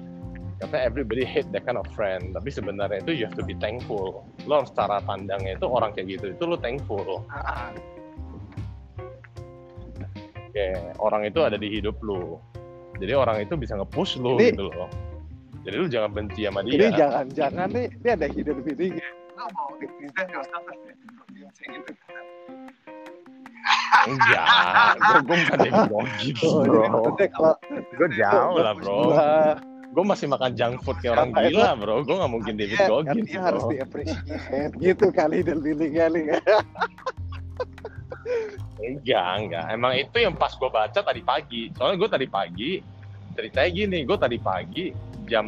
Katanya 0.59 0.83
everybody 0.83 1.23
hate 1.23 1.47
that 1.55 1.63
kind 1.63 1.79
of 1.79 1.87
friend, 1.95 2.35
tapi 2.35 2.51
sebenarnya 2.51 2.99
itu 2.99 3.15
you 3.15 3.23
have 3.23 3.35
to 3.35 3.43
be 3.43 3.55
thankful. 3.55 4.27
Lo 4.43 4.59
harus 4.59 4.75
cara 4.75 4.99
pandangnya 4.99 5.55
itu 5.55 5.63
orang 5.63 5.95
kayak 5.95 6.19
gitu, 6.19 6.35
itu 6.35 6.43
lo 6.43 6.59
thankful. 6.59 7.23
Ah, 7.31 7.71
Kayak 10.49 10.97
orang 10.99 11.23
itu 11.23 11.39
ada 11.39 11.55
di 11.55 11.69
hidup 11.71 11.95
lu. 12.01 12.35
Jadi 12.99 13.13
orang 13.15 13.39
itu 13.39 13.55
bisa 13.55 13.79
nge-push 13.79 14.19
lu 14.19 14.35
Ini- 14.35 14.51
gitu 14.51 14.67
loh. 14.67 14.89
Jadi 15.63 15.75
lu 15.77 15.87
jangan 15.87 16.11
benci 16.11 16.43
sama 16.43 16.59
Ini 16.65 16.75
dia. 16.75 16.89
jangan-jangan 16.91 17.67
nih, 17.69 17.87
ini 17.93 18.09
ada 18.09 18.27
hidden 18.27 18.57
feeling. 18.65 18.95
Lo 19.37 19.45
mau 19.55 19.67
represent 19.79 20.27
yourself 20.27 20.63
as 20.67 20.79
gitu. 20.83 21.91
Enggak, 23.99 24.45
gue 24.97 25.19
gue 25.21 25.35
bukan 25.43 25.57
jadi 25.59 25.71
bro. 26.67 26.83
Gue 27.95 28.07
jauh 28.15 28.57
lah 28.57 28.73
bro. 28.75 28.99
Gue 29.89 30.05
masih 30.05 30.29
makan 30.29 30.53
junk 30.53 30.85
food 30.85 30.97
kayak 31.01 31.17
orang 31.17 31.29
gila 31.33 31.73
bro. 31.73 31.95
Gue 32.05 32.15
nggak 32.21 32.31
mungkin 32.31 32.53
David 32.61 32.77
dia, 32.77 32.87
Goggins 32.87 33.25
dia 33.25 33.41
harus 33.41 33.61
bro. 33.65 33.71
di 33.73 33.77
appreciate 33.81 34.71
gitu 34.77 35.05
kali 35.09 35.41
hidden 35.41 35.59
feeling 35.65 35.93
kali 35.97 36.21
kan. 36.29 36.41
Enggak, 38.79 39.25
enggak. 39.41 39.65
Emang 39.73 39.93
itu 39.97 40.17
yang 40.21 40.35
pas 40.37 40.53
gue 40.53 40.69
baca 40.69 40.99
tadi 41.01 41.21
pagi. 41.25 41.73
Soalnya 41.73 41.97
gue 42.05 42.09
tadi 42.09 42.27
pagi, 42.29 42.71
ceritanya 43.33 43.69
gini, 43.73 43.99
gue 44.05 44.17
tadi 44.17 44.37
pagi 44.37 44.85
jam 45.29 45.45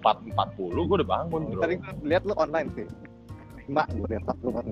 4.40 0.00 0.88
gue 0.88 0.96
udah 1.00 1.08
bangun 1.08 1.40
bro. 1.52 1.60
Tadi 1.64 1.74
gue 1.80 1.92
lihat 2.04 2.22
lu 2.28 2.34
online 2.36 2.68
sih. 2.76 2.86
Lima, 3.66 3.82
gue 3.88 4.08
lihat 4.08 4.36
lu 4.44 4.50
kan. 4.52 4.66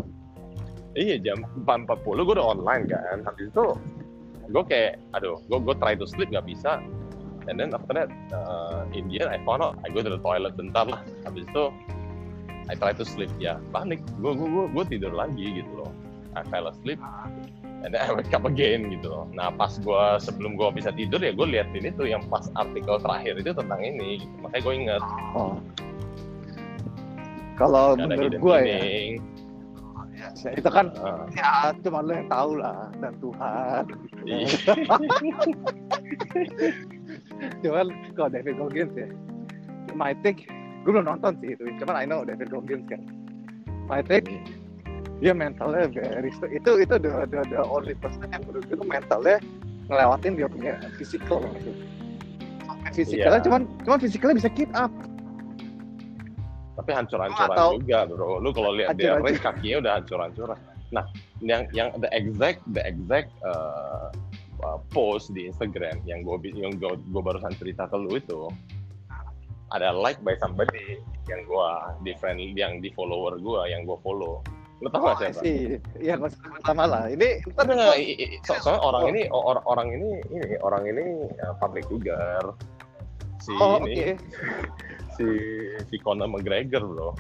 Iya 0.97 1.17
jam 1.21 1.45
4.40 1.65 2.05
gue 2.05 2.35
udah 2.37 2.47
online 2.53 2.85
kan. 2.89 3.17
Habis 3.25 3.49
itu 3.49 3.65
gue 4.47 4.65
kayak, 4.69 5.01
aduh, 5.17 5.41
gue 5.49 5.59
gue 5.61 5.75
try 5.81 5.97
to 5.97 6.05
sleep 6.05 6.29
nggak 6.29 6.47
bisa. 6.49 6.85
And 7.47 7.59
then 7.59 7.75
after 7.75 7.95
that, 7.95 8.11
uh, 8.35 8.83
in 8.91 9.07
the 9.07 9.23
end 9.23 9.31
I 9.31 9.39
found 9.47 9.63
out, 9.63 9.79
I 9.87 9.91
go 9.91 10.03
to 10.03 10.11
the 10.11 10.19
toilet 10.19 10.59
bentar 10.59 10.91
lah. 10.91 11.01
Habis 11.23 11.47
itu, 11.47 11.71
I 12.67 12.75
try 12.75 12.93
to 12.93 13.05
sleep. 13.07 13.31
Ya, 13.39 13.63
panik. 13.71 14.03
Gue 14.19 14.35
gue 14.35 14.67
gue 14.75 14.85
tidur 14.91 15.15
lagi 15.15 15.63
gitu 15.63 15.71
loh. 15.79 15.95
I 16.35 16.43
fell 16.51 16.67
asleep. 16.69 16.99
And 17.87 17.95
then 17.95 18.03
I 18.03 18.11
wake 18.13 18.35
up 18.35 18.45
again 18.45 18.91
gitu 18.91 19.09
loh. 19.09 19.31
Nah 19.31 19.55
pas 19.55 19.79
gue 19.79 20.05
sebelum 20.19 20.59
gue 20.59 20.69
bisa 20.75 20.91
tidur 20.91 21.23
ya 21.23 21.31
gue 21.31 21.47
lihat 21.47 21.71
ini 21.71 21.95
tuh 21.95 22.11
yang 22.11 22.27
pas 22.27 22.51
artikel 22.59 22.99
terakhir 22.99 23.39
itu 23.39 23.55
tentang 23.55 23.81
ini. 23.81 24.27
Gitu. 24.27 24.35
Makanya 24.43 24.63
gue 24.67 24.75
inget. 24.75 25.03
Oh. 25.39 25.55
Kalau 27.57 27.97
menurut 27.97 28.37
gue 28.37 28.57
ya, 28.61 28.79
meaning. 28.83 29.25
ya, 30.45 30.53
itu 30.53 30.69
kan 30.69 30.93
Ah, 31.01 31.25
ya 31.33 31.73
cuma 31.81 32.05
lo 32.05 32.13
yang 32.13 32.29
tahu 32.29 32.61
lah 32.61 32.93
dan 33.01 33.17
Tuhan. 33.23 33.85
Cuman 37.63 37.87
kalau 38.17 38.31
David 38.33 38.55
Goggins 38.57 38.93
ya, 38.97 39.09
my 39.93 40.13
take, 40.25 40.49
gue 40.85 40.91
belum 40.91 41.07
nonton 41.07 41.37
sih 41.41 41.57
itu. 41.57 41.65
Cuman 41.83 41.95
I 41.97 42.05
know 42.09 42.25
David 42.25 42.49
Goggins 42.49 42.85
kan. 42.89 43.01
My 43.87 44.03
take, 44.03 44.29
dia 45.21 45.33
mentalnya 45.33 45.89
very 45.89 46.31
itu 46.53 46.71
itu 46.83 46.95
the, 47.01 47.13
the, 47.31 47.41
the 47.49 47.61
only 47.65 47.95
person 47.97 48.27
yang 48.29 48.43
menurut 48.45 48.67
gue 48.69 48.79
mentalnya 48.85 49.37
ngelewatin 49.89 50.33
dia 50.37 50.49
punya 50.51 50.73
physical. 50.97 51.41
Fisikalnya 52.95 53.43
Iya. 53.43 53.47
cuman 53.51 53.61
cuman 53.83 53.99
fisikalnya 53.99 54.37
bisa 54.39 54.51
keep 54.55 54.71
up. 54.79 54.93
tapi 56.77 56.91
hancur-hancuran 56.93 57.81
juga 57.81 57.99
bro 58.07 58.39
lu 58.39 58.53
kalau 58.53 58.71
lihat 58.77 58.95
dia 59.01 59.17
race 59.19 59.41
kakinya 59.41 59.77
udah 59.83 59.93
hancur-hancuran 59.99 60.59
nah 60.95 61.03
yang 61.43 61.67
yang 61.75 61.91
the 61.99 62.07
exact 62.15 62.63
the 62.71 62.83
exact 62.87 63.33
uh, 63.43 64.13
uh, 64.61 64.79
post 64.89 65.33
di 65.33 65.47
Instagram 65.47 66.01
yang 66.05 66.23
gue 66.23 66.37
yang 66.53 66.77
gue 66.77 66.93
gue 66.97 67.23
barusan 67.23 67.53
cerita 67.57 67.85
ke 67.87 67.97
lu 67.97 68.15
itu 68.15 68.49
ada 69.75 69.91
like 69.91 70.23
by 70.23 70.39
somebody 70.39 71.03
yang 71.27 71.43
gue 71.43 71.69
di 72.03 72.13
friend 72.17 72.39
yang 72.55 72.79
di 72.79 72.89
follower 72.95 73.35
gue 73.37 73.61
yang 73.67 73.83
gue 73.83 73.99
follow 74.01 74.41
lu 74.79 74.93
tau 74.93 75.09
Oh, 75.09 75.17
gak 75.17 75.33
siapa? 75.33 75.41
sih. 75.41 75.81
Iya, 75.97 76.21
nggak 76.21 76.37
usah 76.37 76.53
pertama 76.53 76.85
lah. 76.85 77.09
Ini 77.09 77.41
ntar 77.49 77.97
i- 77.97 78.13
i- 78.13 78.37
so- 78.45 78.61
soalnya 78.61 78.85
orang 78.85 79.03
ini 79.09 79.23
or- 79.33 79.65
orang 79.65 79.89
ini 79.89 80.21
ini 80.29 80.61
orang 80.61 80.85
ini 80.85 81.05
uh, 81.41 81.57
public 81.57 81.89
figure 81.89 82.53
si 83.41 83.57
Oh, 83.57 83.81
ini 83.81 84.13
si 85.17 85.25
si 85.89 85.97
Conor 86.05 86.29
McGregor 86.29 86.85
bro 86.85 87.17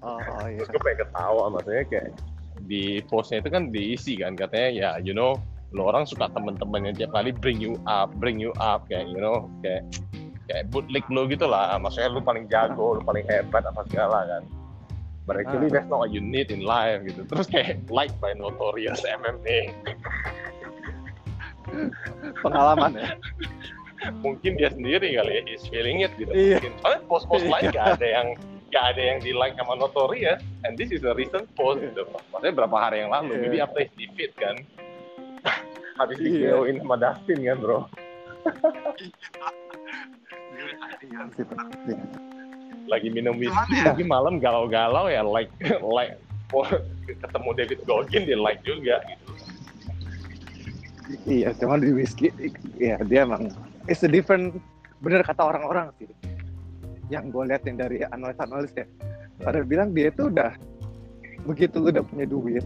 Oh, 0.00 0.16
iya. 0.48 0.60
terus 0.64 0.68
gue 0.72 0.80
pengen 0.80 0.98
ketawa 1.04 1.44
maksudnya 1.52 1.84
kayak 1.92 2.08
di 2.66 3.00
postnya 3.08 3.40
itu 3.40 3.50
kan 3.52 3.68
diisi 3.72 4.18
kan 4.18 4.36
katanya 4.36 4.68
ya 4.72 4.90
you 5.00 5.14
know 5.14 5.36
lo 5.70 5.86
orang 5.86 6.02
suka 6.02 6.26
temen-temen 6.34 6.90
yang 6.90 6.96
tiap 6.98 7.10
kali 7.14 7.30
bring 7.30 7.62
you 7.62 7.78
up 7.86 8.10
bring 8.18 8.42
you 8.42 8.50
up 8.58 8.84
kayak 8.90 9.06
you 9.06 9.22
know 9.22 9.46
kayak 9.62 9.86
kayak 10.50 10.66
bootleg 10.74 11.06
lo 11.14 11.30
gitu 11.30 11.46
lah 11.46 11.78
maksudnya 11.78 12.10
lu 12.10 12.18
paling 12.18 12.50
jago 12.50 12.98
lu 12.98 13.02
paling 13.06 13.22
hebat 13.30 13.62
apa 13.62 13.86
segala 13.86 14.26
kan 14.26 14.42
but 15.30 15.38
actually 15.38 15.70
Ah. 15.70 15.78
that's 15.78 15.86
not 15.86 16.02
what 16.02 16.10
you 16.10 16.18
need 16.18 16.50
in 16.50 16.66
life 16.66 16.98
gitu 17.06 17.22
terus 17.30 17.46
kayak 17.46 17.78
like 17.86 18.10
by 18.18 18.34
notorious 18.34 18.98
MMA 19.06 19.70
Pengalaman 22.42 22.98
ya. 22.98 23.14
mungkin 24.24 24.56
dia 24.56 24.72
sendiri 24.72 25.12
kali 25.12 25.32
ya 25.38 25.42
he's 25.44 25.62
feeling 25.68 26.02
it 26.02 26.10
gitu 26.16 26.32
Iya. 26.32 26.56
mungkin 26.58 26.72
soalnya 26.82 27.00
post-post 27.06 27.44
lain 27.46 27.68
Iya. 27.68 27.74
gak 27.76 27.86
ada 28.00 28.06
yang 28.08 28.28
gak 28.70 28.94
ada 28.96 29.02
yang 29.14 29.18
di 29.18 29.34
like 29.34 29.58
sama 29.58 29.74
notorious 29.74 30.38
and 30.62 30.78
this 30.78 30.90
is 30.90 31.02
a 31.02 31.12
recent 31.14 31.46
post. 31.54 31.82
Gitu 31.82 32.02
maksudnya 32.32 32.54
berapa 32.54 32.76
hari 32.78 33.02
yang 33.02 33.10
lalu? 33.10 33.34
Iya. 33.34 33.40
maybe 33.42 33.58
after 33.58 33.80
his 33.82 33.92
defeat 33.98 34.32
kan? 34.38 34.56
Habis 36.00 36.16
di 36.18 36.40
Iya. 36.40 36.56
KO-in 36.56 36.78
sama 36.80 36.96
Dustin 36.96 37.38
kan 37.44 37.56
bro? 37.60 37.78
Lagi 42.90 43.08
minum 43.12 43.38
whisky. 43.38 43.76
Lagi 43.86 44.02
malam 44.02 44.42
galau-galau 44.42 45.06
ya 45.06 45.22
like 45.22 45.50
like 45.84 46.18
ketemu 47.06 47.50
David 47.54 47.80
Goggin 47.86 48.22
dia 48.26 48.38
like 48.38 48.60
juga 48.66 48.98
gitu. 49.06 49.30
Iya, 51.26 51.50
cuman 51.58 51.82
di 51.82 51.90
whisky, 51.90 52.30
ya 52.78 52.94
dia 53.02 53.26
emang 53.26 53.50
it's 53.90 54.06
a 54.06 54.10
different, 54.10 54.62
bener 55.02 55.26
kata 55.26 55.42
orang-orang 55.42 55.90
sih. 55.98 56.06
Yang 57.10 57.24
gue 57.34 57.42
liatin 57.50 57.76
dari 57.76 57.98
analis-analis 58.06 58.70
ya, 58.72 58.86
pada 59.42 59.66
bilang 59.66 59.90
dia 59.90 60.14
tuh 60.14 60.30
udah 60.30 60.54
begitu 61.42 61.82
udah 61.82 62.04
punya 62.04 62.24
duit, 62.24 62.62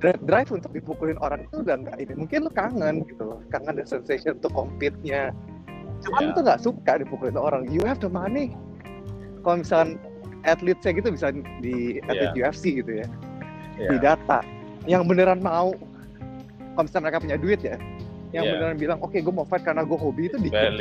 dri- 0.00 0.22
drive 0.24 0.48
untuk 0.48 0.72
dipukulin 0.72 1.18
orang 1.20 1.44
itu 1.44 1.60
udah 1.60 1.76
nggak 1.76 1.96
ini. 2.00 2.12
Mungkin 2.16 2.38
lu 2.48 2.50
kangen 2.52 3.04
gitu 3.04 3.22
loh, 3.24 3.40
kangen 3.52 3.76
the 3.76 3.84
sensation 3.84 4.40
untuk 4.40 4.52
compete-nya. 4.52 5.30
Iya. 5.30 6.02
Cuman 6.04 6.20
lu 6.24 6.30
tuh 6.32 6.42
nggak 6.44 6.60
suka 6.60 6.92
dipukulin 7.00 7.36
orang. 7.36 7.68
You 7.68 7.84
have 7.84 8.00
the 8.00 8.08
money. 8.08 8.52
Kalau 9.44 9.60
misalkan 9.60 10.00
atlet 10.44 10.76
saya 10.80 10.96
gitu 10.96 11.08
bisa 11.12 11.32
di 11.60 12.00
atlet 12.04 12.32
Iya. 12.32 12.48
UFC 12.48 12.80
gitu 12.80 13.00
ya, 13.00 13.06
Iya. 13.76 13.88
di 13.92 13.96
data 14.00 14.38
yang 14.84 15.08
beneran 15.08 15.40
mau 15.40 15.72
kalau 16.76 16.84
misalnya 16.84 17.04
mereka 17.08 17.18
punya 17.24 17.38
duit 17.40 17.60
ya 17.64 17.76
yang 18.36 18.44
Iya. 18.44 18.52
beneran 18.56 18.76
bilang 18.76 18.98
oke 19.00 19.16
gue 19.16 19.32
mau 19.32 19.48
fight 19.48 19.64
karena 19.64 19.80
gue 19.84 19.96
hobi 19.96 20.28
itu 20.28 20.36
dikit 20.36 20.76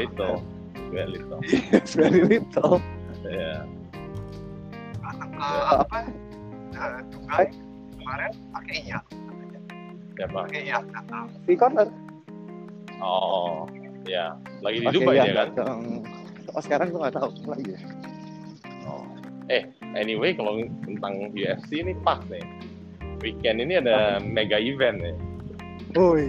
very 0.93 1.09
little 1.17 1.41
very 1.41 1.57
little 1.57 1.73
It's 1.73 1.93
very 1.97 2.21
little 2.23 2.77
ya 3.25 3.65
Eh, 5.43 5.63
apa? 5.81 6.07
Eh, 6.71 7.01
Dubai 7.11 7.47
kemarin 7.99 8.31
pakai 8.55 8.77
iya 8.87 8.99
siapa 10.15 10.47
pakai 10.47 10.61
iya 10.71 10.77
si 11.43 11.53
Connor 11.57 11.89
oh 13.03 13.67
ya 14.07 14.37
lagi 14.63 14.79
di 14.79 14.87
Dubai 14.93 15.19
dia 15.19 15.33
kan? 15.35 15.51
datang 15.51 15.79
oh 16.53 16.61
sekarang 16.61 16.93
gue 16.93 16.99
nggak 17.01 17.15
tahu 17.17 17.29
lagi 17.49 17.73
ya. 17.75 17.79
Oh. 18.85 19.03
Eh, 19.51 19.63
anyway 19.97 20.31
kalau 20.37 20.59
tentang 20.85 21.33
UFC 21.33 21.81
ini 21.83 21.97
pas 22.05 22.19
nih. 22.29 22.43
Weekend 23.23 23.63
ini 23.63 23.79
ada 23.79 24.19
mega 24.19 24.59
event 24.59 24.99
nih. 24.99 25.15
Woi, 25.95 26.27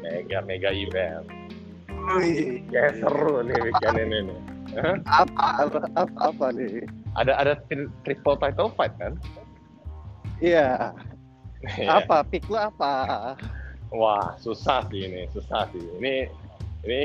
mega 0.00 0.40
mega 0.44 0.72
event. 0.72 1.24
Kayak 2.70 2.92
seru 3.02 3.42
nih 3.42 3.58
weekend 3.66 3.96
ini 3.98 4.18
nih. 4.30 4.38
Apa 5.08 5.66
apa 5.66 5.78
apa, 5.98 6.18
apa 6.30 6.46
nih? 6.54 6.86
Ada 7.18 7.32
ada 7.34 7.52
tri- 7.66 7.90
triple 8.06 8.38
title 8.38 8.70
fight 8.78 8.94
kan? 9.00 9.18
Iya. 10.38 10.92
Iya. 11.80 11.88
Apa 12.04 12.22
pick 12.28 12.46
lu 12.46 12.60
apa? 12.60 13.34
Wah 13.90 14.36
susah 14.38 14.86
sih 14.92 15.08
ini, 15.08 15.26
susah 15.32 15.66
sih. 15.74 15.82
Ini 15.98 16.14
ini 16.86 17.02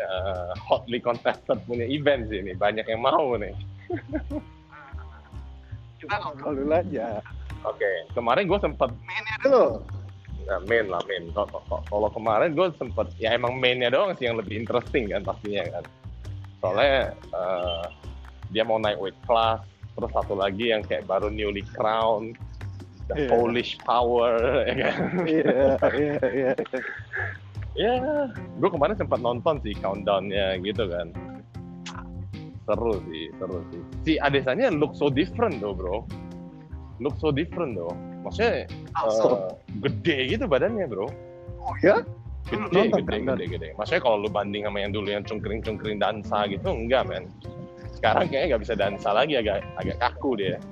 eh, 0.00 0.50
hotly 0.58 0.98
contested 0.98 1.60
punya 1.68 1.86
event 1.86 2.26
sih 2.26 2.42
ini, 2.42 2.56
banyak 2.56 2.88
yang 2.88 3.02
mau 3.04 3.36
nih. 3.38 3.54
Kita 6.00 6.18
ngobrol 6.18 6.64
dulu 6.64 6.74
aja. 6.74 7.22
Oke, 7.62 7.86
kemarin 8.10 8.50
gue 8.50 8.58
sempet 8.58 8.90
Mainnya 9.06 9.36
dulu. 9.46 9.66
Nah, 10.48 10.58
main 10.66 10.86
lah 10.90 11.00
main. 11.06 11.30
Kalau- 11.30 12.12
kemarin 12.12 12.52
gue 12.52 12.68
sempet 12.76 13.06
ya 13.16 13.32
emang 13.32 13.56
mainnya 13.56 13.88
doang 13.88 14.12
sih 14.18 14.26
yang 14.26 14.36
lebih 14.36 14.58
interesting 14.58 15.08
kan 15.08 15.22
pastinya 15.22 15.62
kan. 15.80 15.84
Soalnya 16.60 17.14
eh, 17.14 17.84
dia 18.52 18.62
mau 18.62 18.76
naik 18.76 18.98
weight 19.00 19.18
class, 19.24 19.62
terus 19.96 20.10
satu 20.12 20.36
lagi 20.36 20.70
yang 20.70 20.82
kayak 20.84 21.08
baru 21.08 21.32
newly 21.32 21.64
crowned, 21.72 22.36
the 23.10 23.26
Iya. 23.26 23.28
Polish 23.32 23.80
power, 23.82 24.36
ya 24.68 24.74
kan. 24.78 25.00
Iya, 25.24 25.60
iya, 25.96 26.16
iya. 26.30 26.52
Ya, 27.72 27.94
gue 28.60 28.68
kemarin 28.68 29.00
sempat 29.00 29.24
nonton 29.24 29.56
sih 29.64 29.72
countdownnya 29.80 30.60
gitu 30.60 30.84
kan. 30.92 31.08
Seru 32.68 33.00
sih, 33.08 33.32
seru 33.40 33.58
sih. 33.72 33.80
Si 34.04 34.12
Adesanya 34.20 34.68
look 34.70 34.92
so 34.94 35.08
different 35.08 35.58
though 35.58 35.72
bro. 35.72 36.04
Look 37.00 37.16
so 37.18 37.32
different 37.32 37.74
though. 37.74 37.96
Maksudnya 38.22 38.66
eh, 38.70 39.48
gede 39.82 40.18
gitu 40.38 40.44
badannya 40.46 40.86
bro. 40.86 41.06
Oh 41.62 41.76
ya? 41.82 42.02
gede 42.48 42.58
Nonton, 42.58 42.90
gede 43.06 43.18
nonton. 43.22 43.36
gede 43.38 43.46
gede 43.54 43.68
maksudnya 43.78 44.02
kalau 44.02 44.16
lu 44.18 44.28
banding 44.28 44.66
sama 44.66 44.78
yang 44.82 44.92
dulu 44.92 45.08
yang 45.08 45.24
cungkring 45.24 45.62
cungkring 45.62 45.96
dansa 46.02 46.44
gitu 46.50 46.68
enggak 46.74 47.06
men 47.06 47.24
sekarang 47.94 48.26
kayaknya 48.28 48.46
nggak 48.54 48.62
bisa 48.66 48.74
dansa 48.74 49.08
lagi 49.14 49.38
agak 49.38 49.62
agak 49.78 49.96
kaku 50.02 50.30
dia 50.36 50.58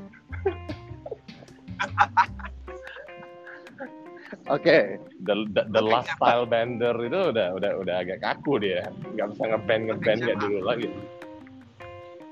Oke. 4.51 4.99
the 5.23 5.35
the, 5.55 5.63
the 5.71 5.83
last 5.83 6.11
style 6.19 6.43
bender 6.47 6.95
itu 7.03 7.31
udah 7.31 7.55
udah 7.55 7.73
udah 7.83 7.95
agak 8.03 8.19
kaku 8.19 8.59
dia 8.59 8.91
nggak 9.15 9.31
bisa 9.37 9.43
ngeband 9.47 9.83
ngeband 9.95 10.21
kayak 10.27 10.39
dulu 10.43 10.59
lagi 10.67 10.89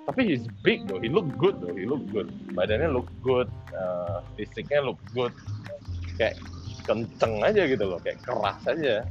tapi 0.08 0.20
he's 0.24 0.48
big 0.64 0.88
though. 0.88 0.96
He 1.04 1.12
look 1.12 1.28
good 1.36 1.60
though. 1.60 1.76
He 1.76 1.84
look 1.84 2.00
good. 2.08 2.32
Badannya 2.56 2.88
look 2.88 3.12
good 3.20 3.52
uh, 3.76 4.24
fisiknya 4.40 4.80
look 4.80 4.96
good. 5.12 5.36
Kayak 6.16 6.40
kenceng 6.88 7.44
aja 7.44 7.68
gitu 7.68 7.84
loh. 7.84 8.00
Kayak 8.00 8.24
keras 8.24 8.56
aja. 8.64 9.04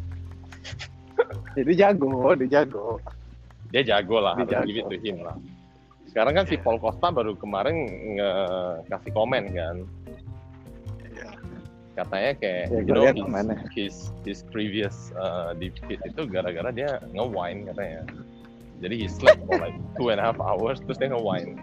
Jadi 1.54 1.72
jago, 1.78 2.34
dia 2.34 2.50
jago. 2.62 2.98
dia 3.68 3.84
jago 3.84 4.18
lah 4.24 4.40
Dia 4.48 4.64
harus 4.64 4.70
jago. 4.70 4.70
give 4.74 4.78
it 4.80 4.86
to 4.90 4.98
him 4.98 5.18
lah. 5.22 5.38
Sekarang 6.10 6.34
kan 6.34 6.46
si 6.50 6.58
Paul 6.58 6.82
Costa 6.82 7.14
baru 7.14 7.38
kemarin 7.38 7.86
nge- 8.18 8.90
kasih 8.90 9.12
komen 9.14 9.54
kan. 9.54 9.86
Katanya 11.98 12.32
kayak 12.38 12.66
Ya, 12.74 12.80
you 12.86 12.94
know 12.94 13.10
his, 13.10 13.26
his 13.74 13.96
his 14.26 14.40
previous 14.54 15.10
uh, 15.18 15.54
defeat 15.58 15.98
itu 16.06 16.30
gara-gara 16.30 16.70
dia 16.70 17.02
nge-wine 17.14 17.66
katanya 17.74 18.06
jadi 18.82 18.96
he 18.96 19.08
slept 19.10 19.42
for 19.46 19.58
like 19.60 19.76
two 19.98 20.14
and 20.14 20.20
a 20.22 20.26
half 20.26 20.38
hours 20.42 20.78
terus 20.84 20.98
dia 21.02 21.10
nge-wine 21.10 21.58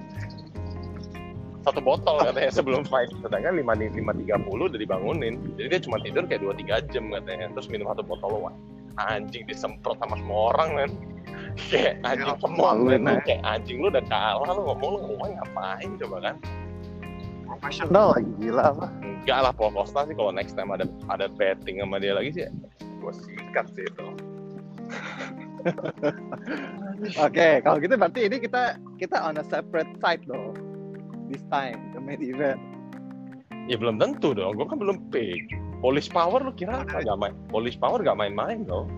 satu 1.64 1.80
botol 1.80 2.20
katanya 2.20 2.52
sebelum 2.52 2.84
fight 2.84 3.08
sedangkan 3.24 3.56
lima 3.56 3.72
lima 3.72 4.12
tiga 4.12 4.36
puluh 4.36 4.68
udah 4.68 4.76
dibangunin. 4.76 5.40
Jadi 5.56 5.66
dia 5.72 5.80
cuma 5.80 5.96
tidur 5.96 6.28
kayak 6.28 6.44
dua 6.44 6.52
tiga 6.52 6.84
jam 6.92 7.08
katanya. 7.08 7.48
Terus 7.56 7.72
minum 7.72 7.88
satu 7.88 8.04
botol 8.04 8.36
wine. 8.36 8.60
Anjing 9.00 9.48
disemprot 9.48 9.96
sama 9.96 10.20
semua 10.20 10.52
orang 10.52 10.68
kan 10.76 10.90
kayak 11.72 12.04
anjing 12.04 12.36
semua 12.36 12.76
men. 12.76 12.84
lu 12.84 12.90
men. 13.00 13.16
kayak 13.24 13.40
anjing 13.48 13.80
lu 13.80 13.88
udah 13.88 14.04
kalah 14.12 14.52
lu 14.52 14.60
ngomong 14.60 14.88
lu 14.92 14.98
ngomong 15.08 15.32
ngapain 15.40 15.90
coba 16.04 16.16
kan? 16.20 16.36
Profesional 17.48 18.12
lagi 18.12 18.30
gila 18.44 18.64
apa? 18.68 18.86
enggak 19.24 19.40
lah 19.40 19.52
Paul 19.56 19.72
Costa 19.72 20.04
sih 20.04 20.12
kalau 20.12 20.36
next 20.36 20.52
time 20.52 20.68
ada 20.68 20.84
ada 21.08 21.32
betting 21.32 21.80
sama 21.80 21.96
dia 21.96 22.12
lagi 22.12 22.28
sih 22.36 22.44
gue 23.00 23.12
sikat 23.24 23.72
sih 23.72 23.88
itu 23.88 24.06
Oke, 27.18 27.60
kalau 27.64 27.76
gitu 27.80 27.94
berarti 27.96 28.20
ini 28.28 28.36
kita 28.40 28.76
kita 29.00 29.16
on 29.20 29.36
a 29.36 29.44
separate 29.48 29.88
side 29.98 30.24
dong. 30.24 30.54
This 31.28 31.40
time, 31.48 31.92
the 31.96 32.00
main 32.04 32.20
event. 32.20 32.60
ya 33.64 33.80
belum 33.80 33.96
tentu 33.96 34.36
dong 34.36 34.60
gue 34.60 34.66
kan 34.68 34.76
belum 34.76 35.00
pick 35.08 35.40
Polish 35.80 36.12
Power 36.12 36.44
lu 36.44 36.52
kira 36.52 36.84
apa 36.84 37.00
gak 37.00 37.16
main 37.16 37.32
Polish 37.48 37.80
Power 37.80 37.96
gak 38.04 38.16
main-main 38.16 38.60
dong 38.68 38.92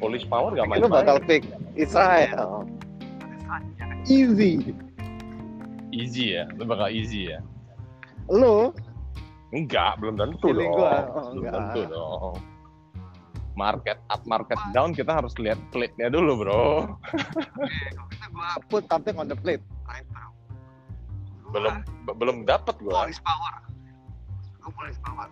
Polish 0.00 0.24
Power 0.24 0.56
gak 0.56 0.64
Lu 0.80 0.88
bakal 0.88 1.20
main-main 1.20 1.28
pick 1.28 1.42
Israel. 1.76 2.64
Easy. 4.08 4.72
easy 5.92 6.40
ya 6.40 6.48
lu 6.56 6.64
bakal 6.64 6.88
easy 6.88 7.28
ya 7.28 7.44
Lu 8.32 8.72
enggak 9.52 10.00
belum 10.00 10.16
tentu 10.16 10.48
Feeling 10.48 10.72
dong 10.72 10.80
gua, 10.80 10.92
oh, 11.12 11.28
belum 11.36 11.42
enggak. 11.44 11.54
tentu 11.60 11.80
dong 11.92 12.34
market 13.60 14.00
up 14.08 14.24
market 14.24 14.56
down 14.72 14.96
kita 14.96 15.12
harus 15.20 15.36
lihat 15.36 15.60
plate-nya 15.68 16.08
dulu 16.08 16.32
bro 16.40 16.64
put 18.72 18.88
something 18.88 19.16
on 19.20 19.28
the 19.28 19.36
plate. 19.36 19.60
belum 21.50 21.82
be- 22.06 22.16
belum 22.16 22.36
dapat 22.48 22.78
gua 22.80 23.04
power. 23.04 23.54
Police 24.70 25.02
power. 25.02 25.26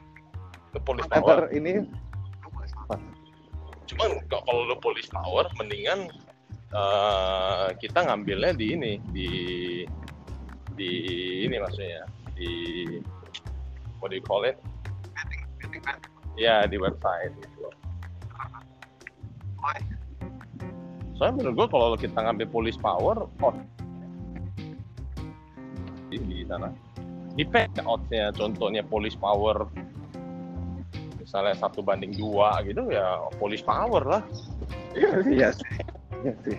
ke 0.68 0.78
Polish 0.84 1.08
Power 1.08 1.48
ini 1.56 1.88
cuman 3.88 4.20
kalau 4.28 4.68
lu 4.68 4.76
Polish 4.84 5.08
Power 5.08 5.48
mendingan 5.56 6.12
eh, 6.76 7.66
kita 7.80 8.04
ngambilnya 8.04 8.52
di 8.52 8.66
ini 8.76 8.92
di 9.08 9.30
di 10.76 10.90
ini 11.48 11.56
maksudnya 11.56 12.04
di 12.36 12.50
what 13.98 14.12
do 14.12 14.20
you 14.20 14.24
call 14.24 14.44
it 14.44 14.60
ya 16.38 16.68
di 16.68 16.76
website 16.78 17.34
gitu. 17.42 17.72
Soalnya 21.18 21.34
menurut 21.42 21.54
gua 21.54 21.68
kalau 21.68 21.96
kita 21.98 22.18
ngambil 22.18 22.46
Polish 22.50 22.78
Power 22.78 23.26
oh 23.42 23.54
di, 26.08 26.16
di 26.24 26.46
sana 26.46 26.70
depend 27.34 27.74
oddsnya 27.82 28.30
contohnya 28.34 28.82
Polish 28.86 29.18
Power 29.18 29.66
misalnya 31.20 31.54
satu 31.58 31.84
banding 31.84 32.16
dua 32.16 32.62
gitu 32.64 32.88
ya 32.88 33.18
Polish 33.36 33.66
Power 33.66 34.02
lah 34.06 34.22
Iya 34.96 35.22
sih. 35.22 35.34
Iya 36.24 36.32
sih. 36.42 36.56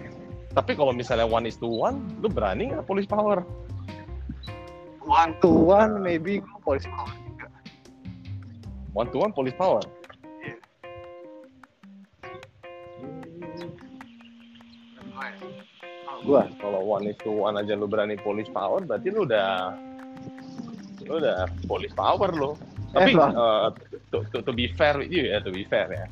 Tapi 0.53 0.71
kalau 0.73 0.93
misalnya 0.93 1.29
one 1.29 1.45
is 1.45 1.57
to 1.61 1.69
one, 1.69 2.09
lu 2.23 2.29
berani 2.29 2.73
nggak 2.73 2.85
police 2.89 3.09
power? 3.09 3.45
One 5.05 5.33
to 5.41 5.49
one 5.49 6.01
maybe 6.01 6.41
gue 6.41 6.59
police 6.61 6.85
power 6.89 7.13
juga. 7.25 7.47
One 8.93 9.07
to 9.13 9.17
one 9.21 9.33
police 9.33 9.57
power. 9.57 9.81
Gua. 16.29 16.45
Kalau 16.61 16.81
one 16.85 17.09
is 17.09 17.17
to 17.25 17.33
one 17.33 17.57
aja 17.57 17.73
lu 17.73 17.89
berani 17.89 18.13
police 18.21 18.49
power, 18.53 18.85
berarti 18.85 19.09
lu 19.09 19.25
udah 19.25 19.73
lu 21.09 21.17
udah 21.17 21.49
police 21.65 21.95
power 21.97 22.29
lu. 22.29 22.53
Tapi 22.93 23.17
eh, 23.17 23.67
to, 24.13 24.21
to, 24.29 24.37
to 24.45 24.51
be 24.53 24.69
fair 24.77 24.97
with 25.01 25.09
you 25.09 25.25
ya, 25.25 25.41
to 25.41 25.49
be 25.49 25.65
fair 25.65 25.89
ya. 25.89 26.05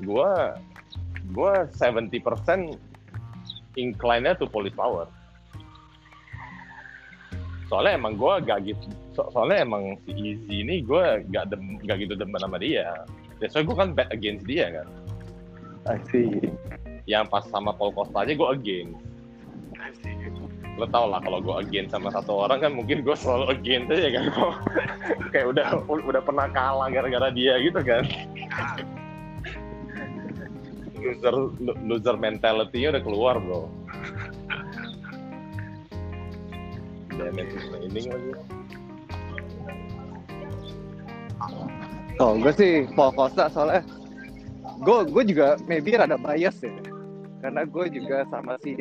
Gua 0.00 0.56
gua 1.36 1.68
70% 1.68 2.16
incline-nya 3.76 4.36
to 4.40 4.48
police 4.48 4.76
power. 4.76 5.04
Soalnya 7.68 7.96
emang 7.96 8.20
gua 8.20 8.40
gak 8.40 8.68
gitu, 8.68 8.84
so- 9.16 9.32
soalnya 9.32 9.64
emang 9.64 9.96
si 10.04 10.12
Easy 10.12 10.60
ini 10.60 10.84
gua 10.84 11.20
gak, 11.32 11.52
dem, 11.52 11.80
gak 11.84 12.04
gitu 12.04 12.16
demen 12.16 12.40
sama 12.40 12.60
dia. 12.60 13.04
That's 13.40 13.56
why 13.56 13.64
gua 13.64 13.84
kan 13.84 13.96
bet 13.96 14.12
against 14.12 14.44
dia 14.48 14.80
kan. 14.80 14.88
I 15.88 15.98
see. 16.08 16.40
yang 17.02 17.26
pas 17.26 17.42
sama 17.50 17.74
Paul 17.74 17.90
Costa 17.90 18.22
aja 18.22 18.30
gue 18.30 18.48
against 18.54 19.11
lo 20.82 20.90
tau 20.90 21.06
lah 21.06 21.22
kalau 21.22 21.38
gue 21.38 21.54
against 21.62 21.94
sama 21.94 22.10
satu 22.10 22.42
orang 22.42 22.58
kan 22.58 22.74
mungkin 22.74 23.06
gue 23.06 23.14
selalu 23.14 23.54
against 23.54 23.94
aja 23.94 24.18
kan. 24.18 24.24
Kayak 25.32 25.46
udah 25.54 25.66
udah 25.86 26.22
pernah 26.26 26.50
kalah 26.50 26.90
gara-gara 26.90 27.30
dia 27.30 27.54
gitu 27.62 27.78
kan. 27.86 28.02
Loser 30.98 31.34
loser 31.86 32.16
mentality-nya 32.18 32.98
udah 32.98 33.02
keluar 33.06 33.34
bro. 33.38 33.70
Oh, 42.18 42.34
gue 42.38 42.52
sih 42.58 42.72
Paul 42.98 43.14
Costa 43.14 43.46
soalnya. 43.46 43.86
Gue 44.82 45.06
gue 45.06 45.30
juga 45.30 45.54
maybe 45.70 45.94
rada 45.94 46.18
bias 46.18 46.58
ya. 46.58 46.74
Karena 47.38 47.62
gue 47.62 47.86
juga 47.94 48.26
sama 48.30 48.58
si 48.62 48.74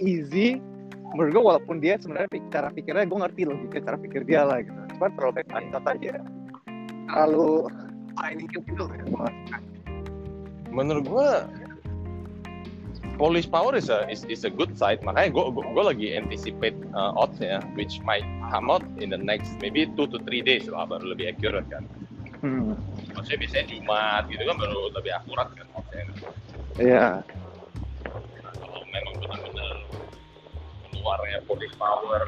Easy 0.00 0.71
menurut 1.12 1.30
gue 1.32 1.44
walaupun 1.44 1.76
dia 1.80 2.00
sebenarnya 2.00 2.28
cara 2.48 2.68
pikirnya 2.72 3.04
gue 3.04 3.18
ngerti 3.20 3.40
logika 3.44 3.78
cara 3.84 3.96
pikir 4.00 4.24
dia 4.24 4.42
lah 4.44 4.64
gitu 4.64 4.80
cuma 4.96 5.12
terlalu 5.12 5.32
banyak 5.40 5.50
mindset 5.52 5.84
aja 5.84 6.14
terlalu 7.12 7.52
ini 8.32 8.44
gitu 8.48 8.84
ya. 8.88 9.28
menurut 10.72 11.04
gua 11.08 11.48
Polish 13.20 13.44
Power 13.44 13.76
is 13.76 13.92
a 13.92 14.08
is, 14.08 14.24
is 14.24 14.42
a 14.48 14.52
good 14.52 14.72
side 14.76 15.04
makanya 15.04 15.36
gua, 15.36 15.52
gua 15.52 15.92
lagi 15.92 16.16
anticipate 16.16 16.76
uh, 16.96 17.12
oddsnya 17.16 17.60
which 17.76 18.00
might 18.04 18.24
come 18.48 18.72
out 18.72 18.84
in 19.00 19.12
the 19.12 19.20
next 19.20 19.52
maybe 19.60 19.84
two 19.96 20.08
to 20.08 20.16
three 20.24 20.40
days 20.40 20.64
lah 20.68 20.88
baru 20.88 21.12
lebih 21.16 21.32
accurate 21.36 21.68
kan 21.68 21.84
Hmm. 22.42 22.74
maksudnya 23.14 23.46
biasanya 23.46 23.66
Jumat 23.70 24.26
gitu 24.26 24.42
kan 24.42 24.58
baru 24.58 24.90
lebih 24.98 25.14
akurat 25.14 25.46
kan 25.54 25.66
oddsnya 25.78 26.10
Iya. 26.80 27.20
Nah, 28.42 28.52
kalau 28.56 28.80
memang 28.88 29.14
benar-benar 29.20 29.51
keluarnya 31.02 31.42
Polish 31.44 31.74
Power 31.74 32.22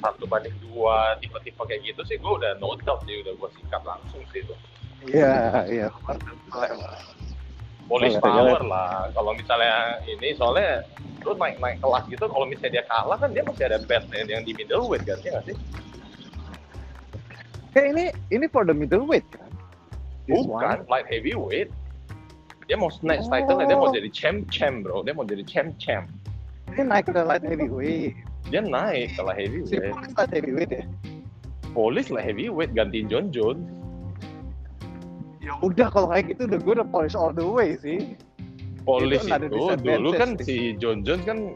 satu 0.00 0.24
banding 0.24 0.52
dua 0.64 1.16
tipe-tipe 1.20 1.56
kayak 1.60 1.80
gitu 1.84 2.00
sih 2.04 2.16
gue 2.16 2.32
udah 2.40 2.56
no 2.56 2.72
doubt 2.80 3.04
sih 3.04 3.20
udah 3.20 3.32
gue 3.36 3.48
sikat 3.60 3.82
langsung 3.84 4.24
sih 4.32 4.40
itu 4.40 4.54
Iya, 5.06 5.62
iya. 5.68 5.86
Polish 7.86 8.18
Boleh, 8.18 8.18
Power 8.18 8.60
lah 8.66 9.12
kalau 9.14 9.36
misalnya 9.36 10.02
ini 10.08 10.34
soalnya 10.34 10.82
lu 11.22 11.36
naik 11.38 11.60
naik 11.62 11.78
kelas 11.78 12.02
gitu 12.10 12.24
kalau 12.26 12.42
misalnya 12.42 12.82
dia 12.82 12.84
kalah 12.90 13.14
kan 13.14 13.30
dia 13.30 13.46
masih 13.46 13.64
ada 13.70 13.78
bet 13.78 14.02
yang 14.10 14.42
di 14.42 14.50
middleweight 14.56 15.06
kan 15.06 15.18
ya 15.22 15.38
nggak 15.38 15.44
sih 15.52 15.56
Kayak 17.70 17.86
ini 17.92 18.04
ini 18.32 18.46
for 18.48 18.64
the 18.64 18.72
middleweight 18.72 19.26
kan? 19.28 19.46
This 20.24 20.42
bukan 20.48 20.80
one? 20.82 20.88
light 20.88 21.06
heavyweight 21.06 21.68
dia 22.66 22.74
mau 22.74 22.90
snatch 22.90 23.22
Oh. 23.26 23.30
title 23.30 23.62
dia 23.62 23.78
mau 23.78 23.94
jadi 23.94 24.10
champ 24.10 24.50
champ 24.50 24.82
bro 24.82 25.06
dia 25.06 25.14
mau 25.14 25.22
jadi 25.22 25.44
champ 25.46 25.70
champ 25.78 26.10
Ini 26.76 26.84
naik 26.84 27.08
ke 27.08 27.22
light 27.24 27.40
heavyweight. 27.40 28.12
dia 28.52 28.60
naik 28.60 29.16
ke 29.16 29.20
light 29.24 29.40
Si 29.64 29.80
heavyweight 29.80 29.96
Paul 29.96 30.12
light 30.12 30.32
heavyweight 30.36 30.72
ya? 30.76 30.84
Polish 31.72 32.08
light 32.12 32.28
heavyweight 32.28 32.76
gantiin 32.76 33.08
John 33.08 33.32
Jones 33.32 33.64
Ya 35.40 35.56
udah 35.62 35.88
kalau 35.88 36.10
kayak 36.10 36.36
gitu 36.36 36.50
udah 36.50 36.58
gue 36.58 36.72
udah 36.82 36.88
polish 36.90 37.14
all 37.14 37.30
the 37.30 37.46
way 37.46 37.78
sih. 37.78 38.18
Polish 38.82 39.22
Itu 39.30 39.46
itu 39.46 39.78
dulu 39.78 40.10
kan 40.18 40.34
si 40.42 40.74
John 40.74 41.06
Jones 41.06 41.22
kan 41.22 41.54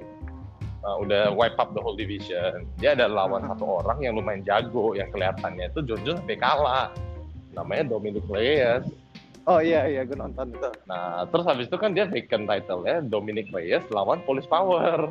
uh, 0.86 0.96
udah 1.02 1.34
wipe 1.34 1.58
up 1.58 1.74
the 1.74 1.82
whole 1.82 1.98
division. 1.98 2.70
Dia 2.78 2.94
ada 2.94 3.10
lawan 3.10 3.50
satu 3.50 3.82
orang 3.82 3.98
yang 3.98 4.14
lumayan 4.14 4.46
jago 4.46 4.94
yang 4.94 5.10
kelihatannya 5.10 5.74
itu 5.74 5.82
John 5.90 6.00
Jones 6.06 6.22
sampai 6.22 6.38
kalah. 6.38 6.94
Namanya 7.50 7.90
Dominic 7.90 8.22
Reyes. 8.30 8.86
Oh 9.50 9.58
iya 9.58 9.90
iya 9.90 10.06
gue 10.06 10.14
nonton 10.14 10.54
itu. 10.54 10.70
Nah, 10.86 11.26
terus 11.26 11.42
habis 11.42 11.66
itu 11.66 11.74
kan 11.74 11.90
dia 11.90 12.06
vacant 12.06 12.46
title 12.46 12.86
ya 12.86 13.02
Dominic 13.02 13.50
Reyes 13.50 13.82
lawan 13.90 14.22
Polish 14.22 14.46
Power. 14.46 15.10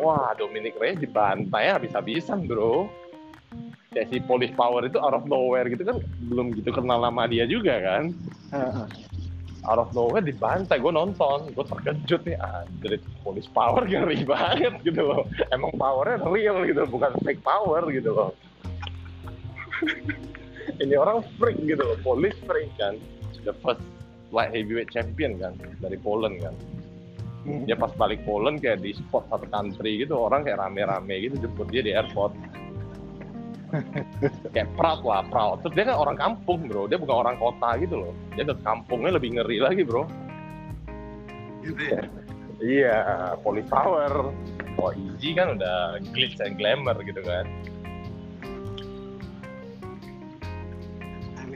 Wah, 0.00 0.32
Dominic 0.40 0.80
Reyes 0.80 0.96
dibantai 0.96 1.76
habis-habisan, 1.76 2.48
Bro. 2.48 2.88
Kayak 3.92 4.08
si 4.08 4.24
Polish 4.24 4.56
Power 4.56 4.88
itu 4.88 4.96
out 4.96 5.12
of 5.12 5.28
nowhere 5.28 5.68
gitu 5.68 5.84
kan 5.84 6.00
belum 6.32 6.56
gitu 6.56 6.72
kenal 6.72 7.00
nama 7.04 7.28
dia 7.28 7.44
juga 7.44 7.76
kan 7.80 8.12
out 9.66 9.80
of 9.82 9.90
nowhere 9.92 10.22
dibantai 10.22 10.78
gue 10.78 10.92
nonton 10.94 11.50
gue 11.52 11.64
terkejut 11.66 12.22
nih 12.22 12.38
anjir 12.38 13.02
police 13.26 13.50
power 13.50 13.82
ngeri 13.88 14.22
banget 14.22 14.78
gitu 14.86 15.02
loh 15.02 15.26
emang 15.50 15.74
powernya 15.74 16.22
real 16.28 16.62
gitu 16.64 16.86
bukan 16.86 17.12
fake 17.26 17.42
power 17.42 17.82
gitu 17.90 18.10
loh 18.14 18.30
ini 20.80 20.94
orang 20.96 21.24
freak 21.36 21.58
gitu 21.64 21.82
loh. 21.82 21.98
Police 22.02 22.38
freak 22.44 22.70
kan? 22.76 23.00
The 23.46 23.54
first 23.62 23.82
light 24.34 24.50
heavyweight 24.50 24.90
champion 24.90 25.38
kan? 25.38 25.54
Dari 25.78 25.98
Poland 26.00 26.42
kan? 26.42 26.54
Dia 27.46 27.78
pas 27.78 27.94
balik 27.94 28.26
Poland 28.26 28.58
kayak 28.58 28.82
di 28.82 28.90
spot 28.90 29.30
satu 29.30 29.46
country 29.46 30.02
gitu 30.02 30.18
orang 30.18 30.42
kayak 30.42 30.58
rame-rame 30.58 31.30
gitu 31.30 31.46
jemput 31.46 31.70
dia 31.70 31.82
di 31.82 31.94
airport. 31.94 32.34
Kayak 34.54 34.70
proud 34.78 35.02
lah 35.02 35.26
proud. 35.26 35.58
Terus 35.66 35.74
dia 35.74 35.84
kan 35.90 35.98
orang 35.98 36.16
kampung 36.16 36.70
bro. 36.70 36.86
Dia 36.86 37.02
bukan 37.02 37.26
orang 37.26 37.34
kota 37.34 37.74
gitu 37.82 37.98
loh. 37.98 38.14
Dia 38.38 38.46
ke 38.46 38.54
kampungnya 38.62 39.18
lebih 39.18 39.36
ngeri 39.36 39.58
lagi 39.58 39.82
bro. 39.82 40.06
Gitu 41.66 41.82
ya. 41.82 42.02
iya 42.62 42.96
police 43.44 43.68
power 43.68 44.32
oh 44.80 44.92
easy 44.96 45.36
kan 45.36 45.56
udah 45.60 46.00
glitz 46.12 46.40
and 46.40 46.56
glamour 46.56 46.96
gitu 47.04 47.20
kan 47.20 47.44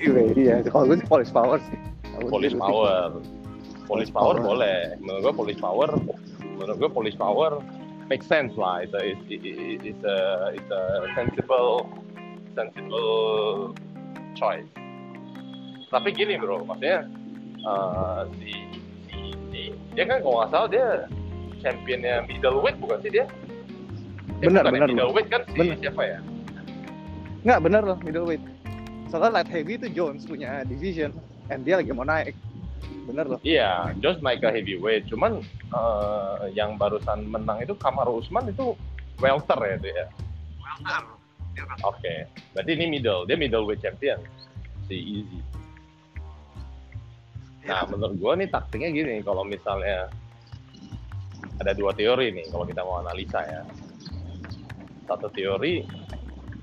Anyway, 0.00 0.32
iya. 0.34 0.64
Kalau 0.64 0.84
gue 0.86 0.96
sih 0.96 1.06
polish 1.06 1.28
power 1.30 1.60
sih. 1.62 1.78
Police 2.22 2.52
agree. 2.52 2.60
power 2.60 3.00
police 3.86 4.06
Police 4.06 4.12
power 4.12 4.34
power. 4.34 4.46
boleh 4.46 4.78
menurut 4.98 5.20
gue 5.22 5.34
police 5.34 5.58
power 5.58 5.88
menurut 6.54 6.76
gue 6.78 6.90
police 6.90 7.16
power 7.16 7.58
make 8.06 8.22
sense 8.22 8.54
lah 8.54 8.78
it's 8.78 8.92
a 8.92 9.02
it's, 9.02 9.24
it- 9.26 9.42
it's 9.82 10.04
a 10.04 10.18
it's 10.52 10.70
a 10.70 10.82
sensible 11.12 11.88
sensible 12.52 13.72
choice 14.32 14.68
tapi 15.88 16.12
gini 16.12 16.36
bro 16.36 16.62
maksudnya 16.62 17.02
eh, 17.58 18.20
si, 18.36 18.52
si, 19.06 19.18
si- 19.48 19.74
dia 19.90 20.04
kan 20.04 20.20
kalau 20.20 20.38
nggak 20.38 20.50
salah 20.50 20.68
dia 20.68 20.86
championnya 21.58 22.22
middleweight 22.24 22.78
bukan 22.78 22.98
sih 23.00 23.10
dia 23.10 23.26
Eh, 24.38 24.46
Benar, 24.46 24.64
ya, 24.64 24.70
benar, 24.70 24.86
loh. 24.86 24.94
middleweight 24.94 25.28
kan 25.28 25.42
si 25.46 25.58
Benar. 25.58 25.76
siapa 25.80 26.02
ya 26.04 26.18
Nggak 27.42 27.58
bener 27.60 27.82
loh 27.82 27.98
middleweight. 28.00 28.42
Soalnya 29.10 29.42
light 29.42 29.50
heavy 29.50 29.74
itu 29.74 29.90
Jones 29.90 30.22
punya 30.22 30.62
division, 30.62 31.10
and 31.50 31.66
dia 31.66 31.82
lagi 31.82 31.90
mau 31.90 32.06
naik. 32.06 32.38
Bener 33.10 33.26
loh. 33.26 33.40
Iya, 33.42 33.90
Jones 33.98 34.22
naik 34.22 34.38
ke 34.38 34.48
heavyweight. 34.54 35.10
Cuman 35.10 35.42
eh, 35.74 36.42
yang 36.54 36.78
barusan 36.78 37.26
menang 37.26 37.58
itu 37.58 37.74
Kamaru 37.74 38.22
Usman 38.22 38.46
itu 38.54 38.78
welter 39.18 39.58
ya 39.58 39.76
dia. 39.82 40.04
Oke, 41.82 42.30
berarti 42.54 42.70
ini 42.78 42.86
middle. 42.86 43.26
Dia 43.26 43.34
middleweight 43.34 43.82
champion. 43.82 44.22
Si 44.86 44.94
Easy. 44.96 45.40
Nah, 47.66 47.84
menurut 47.90 48.16
gua 48.16 48.32
nih 48.38 48.48
taktiknya 48.48 48.88
gini, 48.94 49.20
kalau 49.26 49.44
misalnya 49.44 50.08
ada 51.60 51.76
dua 51.76 51.92
teori 51.92 52.32
nih 52.32 52.46
kalau 52.48 52.64
kita 52.64 52.80
mau 52.80 53.02
analisa 53.04 53.42
ya. 53.44 53.62
Satu 55.04 55.28
teori 55.34 55.82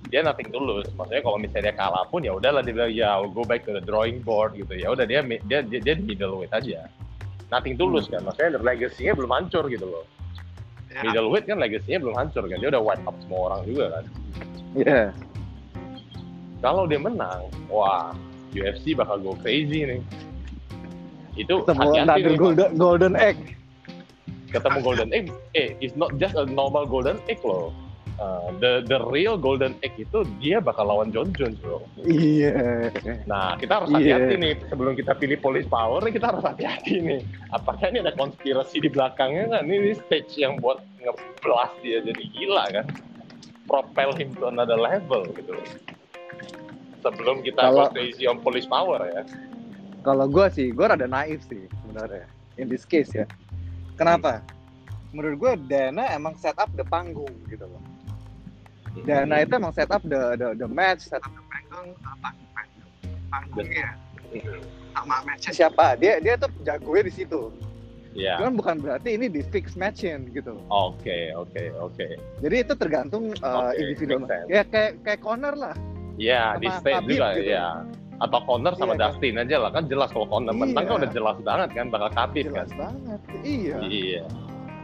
dia 0.07 0.21
nothing 0.23 0.49
to 0.51 0.59
lose. 0.59 0.87
Maksudnya 0.95 1.21
kalau 1.23 1.37
misalnya 1.39 1.71
dia 1.71 1.75
kalah 1.75 2.03
pun 2.09 2.23
ya 2.23 2.33
udahlah 2.35 2.63
dia 2.63 2.73
bilang 2.73 2.93
ya 2.93 3.17
I'll 3.19 3.31
go 3.31 3.43
back 3.43 3.63
to 3.67 3.75
the 3.75 3.83
drawing 3.83 4.23
board 4.23 4.55
gitu. 4.55 4.73
Ya 4.75 4.91
udah 4.91 5.05
dia 5.07 5.21
dia 5.23 5.59
dia, 5.63 5.79
dia 5.79 5.93
di 5.95 6.03
middleweight 6.03 6.51
aja. 6.51 6.87
Nothing 7.51 7.79
to 7.79 7.85
lose 7.87 8.07
kan. 8.11 8.23
Maksudnya 8.27 8.59
legacy-nya 8.59 9.13
belum 9.15 9.31
hancur 9.31 9.67
gitu 9.71 9.85
loh. 9.87 10.03
Middleweight 11.03 11.45
kan 11.45 11.57
legacy-nya 11.61 11.99
belum 12.03 12.15
hancur 12.15 12.43
kan. 12.47 12.57
Dia 12.59 12.69
udah 12.73 12.83
wipe 12.83 13.05
up 13.05 13.15
semua 13.23 13.39
orang 13.53 13.61
juga 13.67 13.85
kan. 13.99 14.03
Iya. 14.75 15.01
Kalau 16.59 16.83
dia 16.89 16.97
menang, 16.97 17.47
wah 17.69 18.11
UFC 18.51 18.97
bakal 18.97 19.21
go 19.21 19.33
crazy 19.39 19.85
nih. 19.85 20.01
Itu 21.37 21.61
Ketemu 21.63 21.79
hati-hati 21.85 22.01
another 22.01 22.33
nih, 22.33 22.39
golden, 22.39 22.69
golden 22.75 23.13
egg. 23.13 23.37
ketemu 24.47 24.79
golden 24.79 25.09
egg 25.11 25.27
eh 25.59 25.75
it's 25.83 25.95
not 25.99 26.07
just 26.15 26.31
a 26.39 26.47
normal 26.47 26.87
golden 26.87 27.19
egg 27.27 27.39
loh 27.43 27.75
Uh, 28.17 28.49
the 28.57 28.81
the 28.89 28.97
real 29.13 29.37
golden 29.37 29.77
egg 29.85 29.93
itu 29.93 30.25
dia 30.41 30.57
bakal 30.57 30.89
lawan 30.89 31.13
John 31.13 31.29
Jones 31.37 31.61
bro 31.61 31.85
Iya. 32.01 32.89
nah 33.29 33.53
kita 33.53 33.77
harus 33.77 33.93
Iya. 33.93 34.17
hati-hati 34.17 34.33
nih 34.41 34.53
sebelum 34.73 34.97
kita 34.97 35.13
pilih 35.13 35.37
police 35.37 35.69
power 35.69 36.01
nih 36.01 36.17
kita 36.17 36.33
harus 36.33 36.41
hati-hati 36.41 36.97
nih 36.97 37.21
apakah 37.53 37.93
ini 37.93 38.01
ada 38.01 38.17
konspirasi 38.17 38.81
di 38.81 38.89
belakangnya 38.89 39.53
kan 39.53 39.69
ini, 39.69 39.93
stage 39.93 40.33
yang 40.33 40.57
buat 40.57 40.81
ngeblast 40.97 41.77
dia 41.85 42.01
jadi 42.01 42.23
gila 42.33 42.65
kan 42.73 42.85
propel 43.69 44.09
him 44.17 44.33
to 44.33 44.49
another 44.49 44.81
level 44.81 45.21
gitu 45.37 45.53
sebelum 47.05 47.45
kita 47.45 47.69
Kalau- 47.69 47.93
crazy 47.93 48.25
on 48.25 48.41
police 48.41 48.65
power 48.65 48.97
ya 49.05 49.23
Kalau 50.01 50.23
gue 50.25 50.47
sih, 50.49 50.71
gue 50.71 50.85
rada 50.87 51.03
naif 51.03 51.43
sih 51.45 51.67
sebenarnya. 51.83 52.23
In 52.55 52.71
this 52.71 52.87
case 52.87 53.11
ya. 53.11 53.27
Kenapa? 53.93 54.39
Menurut 55.11 55.35
gue 55.35 55.51
Dana 55.67 56.07
emang 56.15 56.39
set 56.39 56.55
up 56.55 56.71
the 56.73 56.87
panggung 56.87 57.27
gitu 57.45 57.67
loh. 57.67 57.83
Dana 59.03 59.35
itu 59.39 59.53
emang 59.53 59.73
set 59.73 59.89
up 59.89 60.01
the 60.01 60.21
the, 60.35 60.47
the 60.55 60.67
match, 60.67 61.05
set 61.05 61.19
up 61.19 61.29
the 61.29 61.43
panggung, 61.45 61.89
apa 62.01 62.29
panggungnya 63.27 63.87
sama 64.91 65.15
matchnya 65.23 65.51
siapa? 65.53 65.93
Dia 65.95 66.17
dia 66.17 66.33
tuh 66.35 66.49
jagonya 66.63 67.03
di 67.05 67.13
situ. 67.13 67.41
ya 68.17 68.41
Cuman 68.41 68.57
bukan 68.57 68.75
berarti 68.81 69.13
ini 69.13 69.29
di 69.29 69.45
fix 69.45 69.77
matchin 69.77 70.25
gitu. 70.33 70.57
oke 70.73 71.17
oke 71.37 71.63
oke 71.77 72.07
Jadi 72.41 72.55
itu 72.65 72.73
tergantung 72.73 73.29
uh, 73.45 73.69
individual. 73.77 74.25
make 74.25 74.33
sense. 74.33 74.47
Ya 74.49 74.61
kayak 74.65 74.91
kayak 75.05 75.19
Connor 75.21 75.53
lah. 75.53 75.75
Ya, 76.17 76.57
di 76.57 76.65
sama 76.65 76.81
state 76.81 76.95
Khabib 76.97 77.13
juga 77.13 77.27
gitu. 77.37 77.51
ya. 77.53 77.67
Atau 78.17 78.39
Connor 78.49 78.73
sama 78.73 78.93
Iya, 78.93 78.97
kan? 78.97 79.09
Dustin 79.13 79.35
aja 79.37 79.55
lah 79.61 79.69
kan 79.69 79.83
jelas 79.85 80.09
kalau 80.09 80.25
Connor 80.25 80.55
menang 80.57 80.81
Iya. 80.81 80.89
kan 80.89 80.95
udah 80.97 81.11
jelas 81.13 81.37
banget 81.45 81.69
kan 81.77 81.85
bakal 81.93 82.09
Khabib 82.09 82.45
kan. 82.49 82.65
Jelas 82.65 82.73
banget. 82.73 83.19
Iya. 83.45 83.75
Iya. 83.85 84.23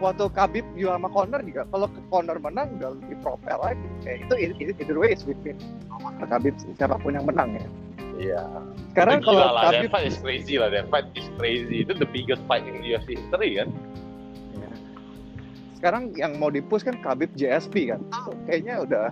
Waktu 0.04 0.28
Khabib 0.36 0.66
juga 0.76 1.00
sama 1.00 1.08
Connor 1.08 1.42
juga 1.48 1.64
kalau 1.72 1.88
ke 1.88 2.02
Connor 2.12 2.38
menang 2.44 2.76
udah 2.76 2.92
lebih 3.00 3.16
propel 3.24 3.56
lagi. 3.56 3.88
Ya, 4.04 4.20
itu 4.20 4.34
it- 4.36 4.60
either 4.60 5.00
way 5.00 5.16
is 5.16 5.24
win-win. 5.24 5.56
Sama 5.88 6.28
Khabib 6.28 6.60
siapa 6.76 7.00
pun 7.00 7.16
yang 7.16 7.24
menang 7.24 7.56
ya. 7.56 7.68
Iya. 8.14 8.44
Sekarang 8.92 9.24
kalau 9.24 9.40
lah, 9.40 9.72
Khabib 9.72 9.88
that 9.88 9.94
fight 9.96 10.06
is 10.06 10.18
crazy 10.20 10.56
lah, 10.60 10.68
that 10.68 10.92
fight 10.92 11.08
is 11.16 11.26
crazy. 11.40 11.88
Itu 11.88 11.96
the 11.96 12.06
biggest 12.06 12.44
fight 12.46 12.68
in 12.68 12.84
UFC 12.84 13.16
history 13.16 13.56
kan. 13.58 13.72
Ya. 14.54 14.70
Sekarang 15.80 16.12
yang 16.14 16.36
mau 16.36 16.52
dipush 16.52 16.84
kan 16.84 17.00
Khabib 17.00 17.32
JSP 17.34 17.88
kan. 17.90 18.04
Kayaknya 18.44 18.84
udah 18.84 19.06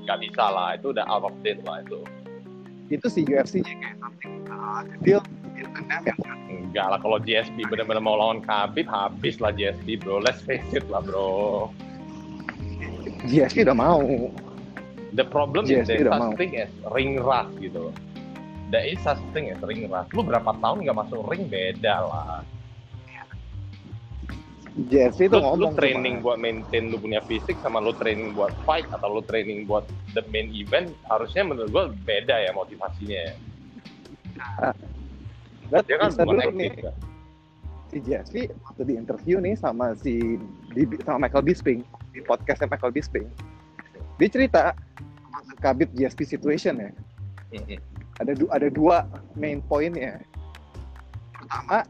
Gak 0.00 0.16
bisa 0.24 0.42
lah, 0.48 0.74
itu 0.74 0.96
udah 0.96 1.04
out 1.06 1.28
of 1.28 1.36
date 1.44 1.60
lah 1.68 1.84
itu. 1.84 2.00
itu 2.90 3.06
si 3.06 3.22
UFC 3.22 3.62
nya 3.62 3.70
kayak 3.78 3.96
something 4.02 4.34
uh, 4.50 4.82
deal 4.98 5.22
yang 5.90 6.18
Enggak 6.70 6.86
lah 6.86 6.98
kalau 7.02 7.18
GSP 7.18 7.66
benar-benar 7.66 8.02
mau 8.02 8.14
lawan 8.14 8.38
Khabib 8.46 8.86
habis 8.86 9.42
lah 9.42 9.50
GSP 9.50 9.98
bro. 9.98 10.22
Let's 10.22 10.38
face 10.42 10.66
it 10.70 10.86
lah 10.86 11.02
bro. 11.02 11.70
GSP 13.26 13.66
udah 13.66 13.76
mau 13.76 14.00
The 15.10 15.26
problem 15.26 15.66
GSP 15.66 15.82
is 15.82 15.86
there 15.90 16.02
udah 16.06 16.14
such 16.14 16.38
thing 16.38 16.52
as 16.62 16.70
ring 16.94 17.18
rust 17.18 17.50
gitu 17.58 17.90
loh. 17.90 17.94
There 18.70 18.86
is 18.86 19.02
such 19.02 19.18
thing 19.34 19.50
as 19.50 19.58
ring 19.66 19.90
rust. 19.90 20.14
Lu 20.14 20.22
berapa 20.22 20.54
tahun 20.62 20.86
nggak 20.86 20.94
masuk 20.94 21.26
ring 21.26 21.50
beda 21.50 22.06
lah. 22.06 22.46
GSP 24.86 25.26
itu 25.26 25.34
Lu, 25.34 25.42
lu 25.42 25.46
ngomong 25.50 25.74
training 25.74 26.22
cuma, 26.22 26.24
buat 26.30 26.36
maintain 26.38 26.94
lu 26.94 26.96
punya 27.02 27.18
fisik 27.26 27.58
sama 27.58 27.82
lu 27.82 27.90
training 27.98 28.38
buat 28.38 28.54
fight 28.62 28.86
atau 28.94 29.18
lu 29.18 29.22
training 29.26 29.66
buat 29.66 29.82
the 30.14 30.22
main 30.30 30.46
event 30.54 30.94
harusnya 31.10 31.42
menurut 31.42 31.70
gua 31.74 31.84
beda 32.06 32.38
ya 32.46 32.54
motivasinya 32.54 33.18
ya. 33.18 33.34
"Dad, 35.70 35.84
Dia 35.86 35.96
kan 35.96 36.10
bukan 36.12 36.26
dulu 36.28 36.50
nih. 36.52 36.70
Kan. 36.76 36.94
si 37.86 37.98
GSP 37.98 38.34
waktu 38.62 38.82
di 38.86 38.94
interview 38.94 39.42
nih 39.42 39.54
sama 39.54 39.98
si 39.98 40.38
di- 40.70 41.02
sama 41.02 41.26
Michael 41.26 41.42
Bisping. 41.42 41.82
Di 42.10 42.22
podcastnya 42.22 42.70
Michael 42.70 42.94
Bisping. 42.94 43.26
Dia 44.14 44.28
cerita 44.28 44.60
Khabib 45.58 45.90
GSP 45.92 46.22
situation 46.24 46.78
ya. 46.78 46.90
Mm-mm. 47.50 47.78
ada 48.16 48.30
du- 48.30 48.52
ada 48.52 48.68
dua 48.70 49.08
main 49.34 49.58
poinnya 49.60 50.22
pertama 51.32 51.82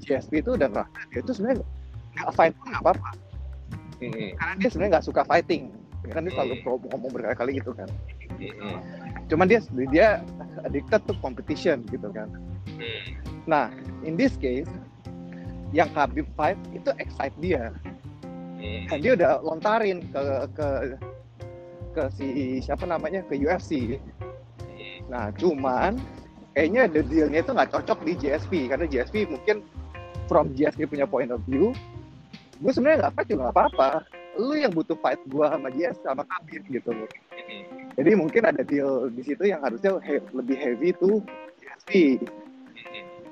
GSP 0.00 0.40
itu 0.40 0.56
udah 0.56 0.70
ngerasa 0.70 1.00
dia 1.10 1.20
itu 1.20 1.32
sebenarnya 1.34 1.60
nggak 2.16 2.30
fight 2.32 2.54
pun 2.54 2.66
nggak 2.70 2.82
apa-apa. 2.82 3.10
Mm-mm. 4.00 4.30
karena 4.32 4.52
dia 4.56 4.68
sebenarnya 4.68 4.92
nggak 4.96 5.06
suka 5.06 5.22
fighting. 5.22 5.62
Kan 6.08 6.24
dia 6.24 6.32
selalu 6.32 6.54
pro- 6.64 6.80
ngomong 6.88 7.12
berkali-kali 7.12 7.60
gitu 7.60 7.70
kan. 7.72 7.88
Cuman 9.28 9.46
dia 9.46 9.60
dia 9.92 10.08
addicted 10.64 11.04
to 11.04 11.12
competition 11.20 11.84
gitu 11.86 12.08
kan 12.08 12.32
Mm. 12.78 13.04
nah 13.44 13.68
in 14.06 14.14
this 14.14 14.34
case 14.38 14.68
yang 15.72 15.88
Khabib 15.96 16.28
fight 16.36 16.60
itu 16.76 16.92
excite 17.00 17.34
dia. 17.40 17.72
Mm. 18.60 18.86
dan 18.92 18.98
dia 19.02 19.12
udah 19.18 19.32
lontarin 19.42 19.98
ke 20.12 20.24
ke 20.54 20.68
ke 21.92 22.02
si 22.14 22.28
siapa 22.62 22.86
namanya? 22.86 23.24
Ke 23.26 23.36
UFC 23.36 23.98
nah 25.10 25.28
cuman 25.34 25.98
kayaknya 26.54 26.86
the 26.88 27.02
dealnya 27.04 27.42
itu 27.42 27.50
nggak 27.52 27.74
cocok 27.74 27.98
di 28.06 28.12
GSP 28.16 28.70
karena 28.70 28.86
GSP 28.86 29.26
mungkin 29.28 29.66
from 30.30 30.54
GSP 30.54 30.86
punya 30.88 31.04
point 31.04 31.28
of 31.34 31.42
view 31.44 31.74
gue 32.62 32.70
sebenarnya 32.70 33.08
nggak 33.08 33.14
fight 33.18 33.28
juga 33.28 33.40
nggak 33.50 33.56
apa-apa. 33.58 33.90
Lu 34.38 34.56
yang 34.56 34.72
butuh 34.72 34.96
fight 35.02 35.20
gue 35.28 35.44
sama 35.44 35.68
GS 35.68 35.98
sama 36.06 36.22
Khabib 36.24 36.62
gitu. 36.70 36.94
Loh 36.94 37.10
jadi 37.92 38.10
mungkin 38.16 38.42
ada 38.48 38.62
deal 38.64 39.12
di 39.12 39.22
situ 39.24 39.44
yang 39.44 39.60
harusnya 39.60 40.00
he- 40.00 40.24
lebih 40.32 40.56
heavy 40.56 40.96
tuh 40.96 41.20
GSP. 41.60 42.20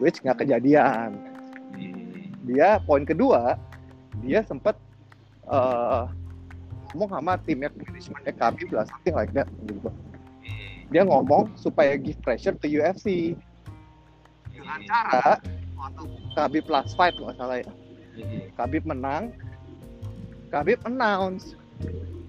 Which 0.01 0.19
nggak 0.21 0.41
kejadian 0.41 1.15
dia 2.43 2.81
poin 2.83 3.05
kedua 3.05 3.55
dia 4.25 4.43
sempat 4.43 4.75
eh 5.47 6.05
ngomong 6.91 7.11
sama 7.15 7.39
timnya 7.39 7.71
manajemennya 7.71 8.35
Khabib 8.35 8.69
lah 8.75 8.83
something 8.83 9.15
like 9.15 9.31
that 9.31 9.47
gitu. 9.63 9.91
dia 10.91 11.07
ngomong 11.07 11.47
supaya 11.55 11.95
give 11.95 12.19
pressure 12.19 12.57
ke 12.57 12.67
UFC 12.67 13.39
dengan 14.51 14.81
cara 14.89 15.39
waktu 15.79 16.03
Khabib 16.35 16.67
last 16.67 16.99
fight 16.99 17.15
nggak 17.15 17.39
salah 17.39 17.63
ya. 17.63 17.71
Khabib 18.59 18.83
menang 18.85 19.31
Khabib 20.51 20.83
announce 20.83 21.55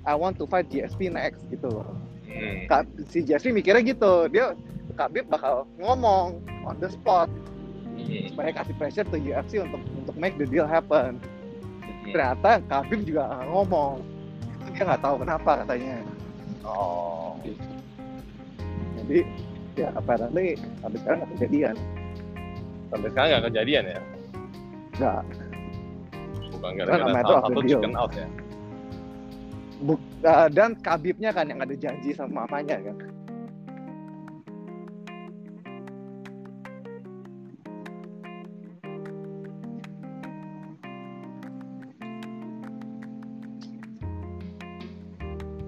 I 0.06 0.14
want 0.14 0.38
to 0.38 0.46
fight 0.46 0.70
GSP 0.70 1.10
next 1.10 1.42
gitu 1.50 1.72
loh 1.72 1.90
Mm. 2.32 2.64
Ka- 2.64 2.88
si 3.12 3.28
GSP 3.28 3.52
mikirnya 3.52 3.84
gitu 3.84 4.32
dia 4.32 4.56
Khabib 4.96 5.28
bakal 5.28 5.68
ngomong 5.76 6.40
on 6.64 6.80
the 6.80 6.88
spot 6.88 7.28
Mm. 8.02 8.30
supaya 8.30 8.50
kasih 8.52 8.76
pressure 8.76 9.06
ke 9.06 9.18
UFC 9.20 9.54
untuk 9.60 9.82
untuk 9.96 10.16
make 10.16 10.36
the 10.36 10.46
deal 10.46 10.66
happen 10.66 11.22
Mm. 12.02 12.12
ternyata 12.12 12.52
Khabib 12.66 13.02
juga 13.04 13.24
ngomong 13.46 14.02
itu 14.62 14.70
dia 14.74 14.84
nggak 14.86 15.02
tahu 15.02 15.16
kenapa 15.20 15.52
katanya 15.62 15.96
Oh. 16.62 17.34
jadi 18.96 19.26
ya 19.74 19.90
apparently 19.94 20.54
sampai 20.80 20.98
sekarang 20.98 21.18
nggak 21.20 21.32
kejadian 21.36 21.76
Sampai 22.88 23.08
sekarang 23.08 23.30
nggak 23.32 23.46
kejadian 23.48 23.84
ya? 23.88 24.00
nggak 24.94 25.22
Bukan 26.52 26.72
Kan 26.72 26.78
gara-gara 26.78 27.22
salah 27.24 27.42
satu 27.42 27.60
deal. 27.62 27.70
chicken 27.74 27.94
out 27.96 28.12
ya? 28.14 28.28
Buk- 29.82 30.12
uh, 30.22 30.46
dan 30.48 30.78
Khabibnya 30.78 31.32
kan 31.32 31.50
yang 31.50 31.58
ada 31.58 31.74
janji 31.74 32.14
sama 32.14 32.46
mamanya 32.46 32.78
kan 32.78 32.96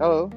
Halo 0.04 0.28